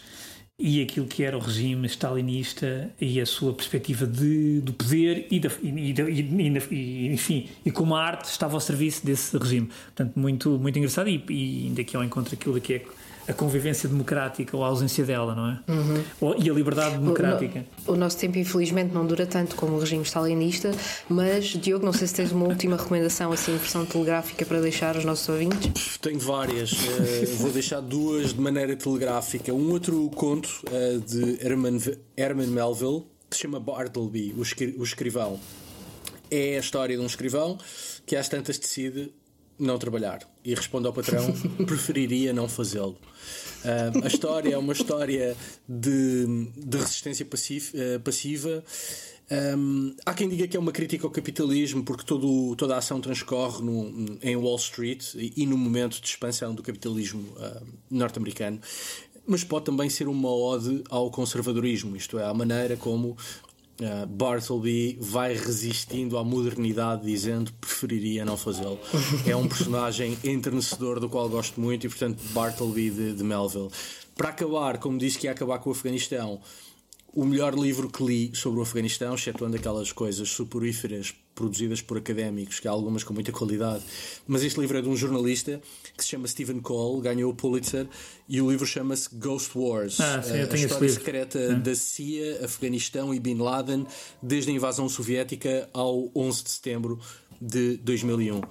[0.59, 5.39] e aquilo que era o regime stalinista e a sua perspectiva de, do poder e,
[5.39, 9.67] da, e, e, e, enfim e como a arte estava ao serviço desse regime.
[9.67, 12.85] Portanto muito muito engraçado e, e ainda aqui ao encontro aquilo que é
[13.29, 15.59] a convivência democrática ou a ausência dela, não é?
[15.69, 16.35] Uhum.
[16.39, 17.65] e a liberdade democrática.
[17.87, 20.71] O, o, nosso tempo, infelizmente, não dura tanto como o regime stalinista,
[21.09, 25.05] mas, Diogo, não sei se tens uma última recomendação, assim, versão telegráfica para deixar aos
[25.05, 25.99] nossos ouvintes.
[25.99, 26.73] Tenho várias.
[26.73, 29.53] Uh, vou deixar duas de maneira telegráfica.
[29.53, 31.81] Um outro conto uh, de Herman,
[32.17, 35.41] Herman Melville, que se chama Bartleby, o, escri o escrivão.
[36.31, 37.59] É a história de um escrivão
[38.05, 39.13] que às tantas decide
[39.59, 41.33] não trabalhar e responde ao patrão
[41.67, 42.97] preferiria não fazê-lo.
[43.65, 45.37] Uh, a história é uma história
[45.69, 46.27] de,
[46.57, 47.77] de resistência passiva.
[47.77, 48.65] Uh, passiva.
[49.29, 53.01] Um, há quem diga que é uma crítica ao capitalismo porque todo, toda a ação
[53.01, 58.61] transcorre no, em Wall Street e, e, no momento de expansão do capitalismo uh, norte-americano
[59.27, 63.17] mas pode também ser uma ode ao conservadorismo, isto é, à maneira como
[63.79, 68.79] Uh, Bartleby vai resistindo à modernidade, dizendo preferiria não fazê-lo.
[69.27, 73.69] é um personagem entrenecedor do qual gosto muito e, portanto, Bartleby de, de Melville.
[74.17, 76.41] Para acabar, como disse que ia acabar com o Afeganistão,
[77.17, 82.61] o melhor livro que li sobre o Afeganistão, excetuando aquelas coisas soporíferas produzidas por académicos,
[82.61, 83.83] que há algumas com muita qualidade,
[84.27, 85.61] mas este livro é de um jornalista
[85.97, 87.89] que se chama Stephen Cole, ganhou o Pulitzer,
[88.29, 91.55] e o livro chama-se Ghost Wars ah, sim, a história secreta é.
[91.55, 93.87] da CIA, Afeganistão e Bin Laden,
[94.23, 97.01] desde a invasão soviética ao 11 de setembro
[97.41, 98.43] de 2001.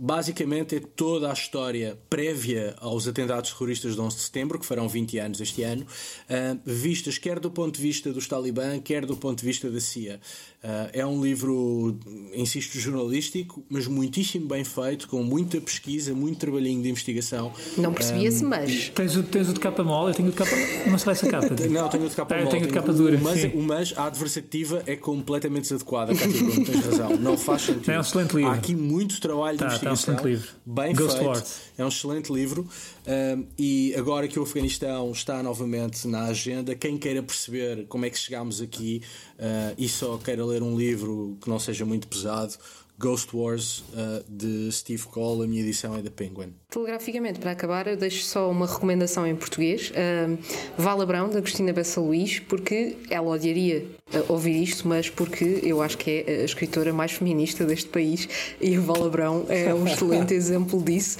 [0.00, 4.88] Basicamente é toda a história prévia aos atentados terroristas de 11 de setembro, que farão
[4.88, 9.16] 20 anos este ano, uh, vistas quer do ponto de vista dos talibã, quer do
[9.16, 10.20] ponto de vista da CIA.
[10.58, 11.96] Uh, é um livro,
[12.34, 17.52] insisto, jornalístico, mas muitíssimo bem feito, com muita pesquisa, muito trabalhinho de investigação.
[17.76, 18.88] Não percebia-se, um, mas.
[18.88, 20.50] Tens o, tens o de capa mole, eu tenho o de capa.
[20.90, 21.46] Não sei essa capa.
[21.70, 22.50] Não, tenho o de capa ah, mole.
[22.50, 23.16] Tenho o de capa dura.
[23.16, 26.32] O mas, o mas, a adversativa é completamente desadequada, Cátia,
[26.66, 27.16] tens razão.
[27.18, 27.92] Não faz sentido.
[27.92, 28.50] É um excelente livro.
[28.50, 30.16] Há aqui muito trabalho tá, de investigação.
[30.16, 30.48] Tá um livro.
[30.66, 31.28] Bem Ghost feito.
[31.28, 31.60] Wars.
[31.78, 32.68] É um excelente livro.
[33.06, 38.10] Um, e agora que o Afeganistão está novamente na agenda, quem queira perceber como é
[38.10, 39.02] que chegámos aqui
[39.38, 42.54] uh, e só queira ler um livro que não seja muito pesado,
[42.98, 46.52] Ghost Wars uh, de Steve Cole, a minha edição é da Penguin.
[46.68, 50.36] Telegraficamente, para acabar, eu deixo só uma recomendação em português: uh,
[50.76, 55.80] Vala Brão, da Agostina Bessa Luís, porque ela odiaria uh, ouvir isto, mas porque eu
[55.80, 58.28] acho que é a escritora mais feminista deste país
[58.60, 61.18] e a Vala Brão é um excelente exemplo disso.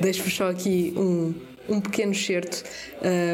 [0.00, 1.32] Deixo-vos só aqui um
[1.70, 2.64] um pequeno excerto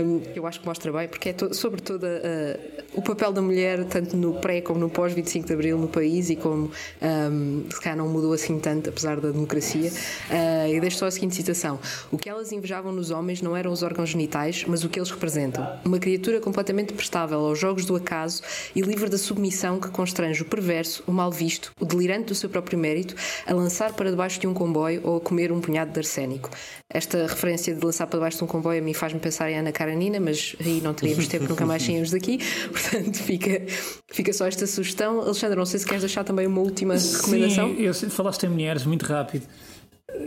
[0.04, 3.42] um, que eu acho que mostra bem, porque é sobre todo uh, o papel da
[3.42, 6.70] mulher, tanto no pré como no pós-25 de Abril no país e como
[7.02, 9.92] um, se calhar não mudou assim tanto, apesar da democracia.
[10.30, 11.78] Uh, e deixo só a seguinte citação:
[12.10, 15.10] O que elas invejavam nos homens não eram os órgãos genitais, mas o que eles
[15.10, 15.68] representam.
[15.84, 18.42] Uma criatura completamente prestável aos jogos do acaso
[18.74, 22.48] e livre da submissão que constrange o perverso, o mal visto, o delirante do seu
[22.48, 23.14] próprio mérito,
[23.46, 26.48] a lançar para debaixo de um comboio ou a comer um punhado de arsénico.
[26.88, 29.72] Esta referência de lançar para debaixo de um comboio a mim faz-me pensar em Ana
[29.72, 32.38] Karanina, mas aí não teríamos tempo, nunca mais saímos daqui.
[32.70, 33.62] Portanto, fica,
[34.08, 35.20] fica só esta sugestão.
[35.20, 37.74] Alexandre, não sei se queres deixar também uma última recomendação.
[37.74, 39.46] Sim, eu, falaste em mulheres muito rápido.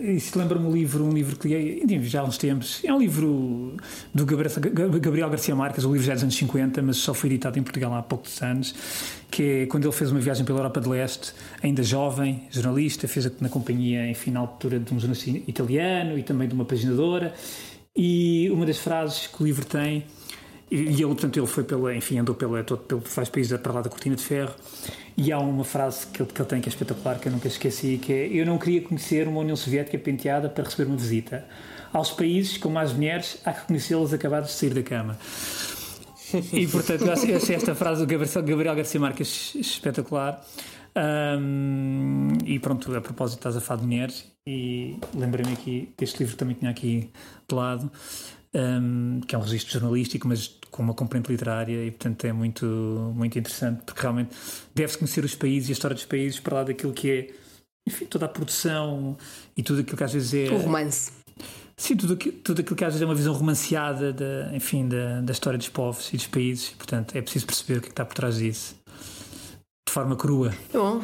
[0.01, 2.81] Isso lembra-me um livro, um livro que li já há uns tempos.
[2.83, 3.75] É um livro
[4.13, 7.57] do Gabriel Garcia Marques, o livro já é dos anos 50, mas só foi editado
[7.57, 8.75] em Portugal há poucos anos.
[9.31, 11.33] Que é quando ele fez uma viagem pela Europa de Leste,
[11.63, 16.47] ainda jovem, jornalista, fez na companhia, enfim, na altura de um jornalista italiano e também
[16.47, 17.33] de uma paginadora.
[17.95, 20.05] E uma das frases que o livro tem
[20.71, 23.81] e ele, portanto, ele foi pela, enfim, andou pela, todo, pelo vários países para lá
[23.81, 24.53] da cortina de ferro.
[25.17, 27.47] E há uma frase que ele, que ele tem que é espetacular, que eu nunca
[27.47, 31.45] esqueci, que é Eu não queria conhecer uma União Soviética penteada para receber uma visita.
[31.91, 35.17] Aos países com mais mulheres, há que conhecê-las acabadas de sair da cama.
[36.53, 40.45] E, portanto, eu achei esta frase do Gabriel, Gabriel Garcia Marques espetacular.
[40.95, 46.35] Um, e pronto, a propósito, estás a falar de mulheres, e lembrei-me aqui deste livro
[46.35, 47.11] também tinha aqui
[47.47, 47.91] de lado
[48.53, 52.65] um, que é um registro jornalístico, mas com uma componente literária e, portanto, é muito,
[53.15, 54.35] muito interessante, porque realmente
[54.73, 57.33] deve-se conhecer os países e a história dos países para lá daquilo que é,
[57.87, 59.17] enfim, toda a produção
[59.55, 60.53] e tudo aquilo que às vezes é.
[60.53, 61.11] O romance.
[61.77, 65.31] Sim, tudo, tudo aquilo que às vezes é uma visão romanceada da, enfim, da, da
[65.31, 67.93] história dos povos e dos países, e, portanto, é preciso perceber o que, é que
[67.93, 68.75] está por trás disso
[69.87, 70.53] de forma crua.
[70.71, 71.01] Bom,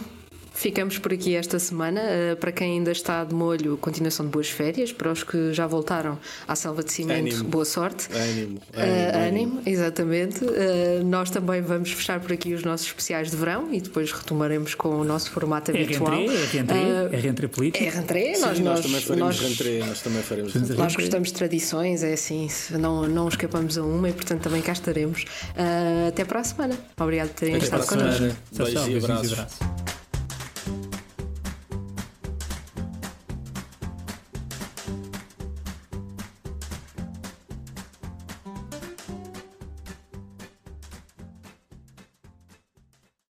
[0.55, 2.01] Ficamos por aqui esta semana.
[2.01, 4.91] Uh, para quem ainda está de molho, continuação de boas férias.
[4.93, 7.43] Para os que já voltaram à selva de cimento, ânimo.
[7.43, 8.07] boa sorte.
[8.13, 10.45] Ânimo, ânimo, uh, ânimo exatamente.
[10.45, 14.73] Uh, nós também vamos fechar por aqui os nossos especiais de verão e depois retomaremos
[14.75, 16.13] com o nosso formato habitual.
[16.13, 17.83] É rentré, é rentré político.
[17.83, 20.75] É rentré, nós, nós, nós, também faremos nós, rentré, nós também faremos rentré.
[20.77, 24.71] Nós gostamos de tradições, é assim, não, não escapamos a uma e portanto também cá
[24.71, 25.25] estaremos.
[26.07, 26.79] até para a semana.
[26.97, 28.35] Obrigado por terem até estado connosco.
[28.53, 29.94] Beijos e abraços.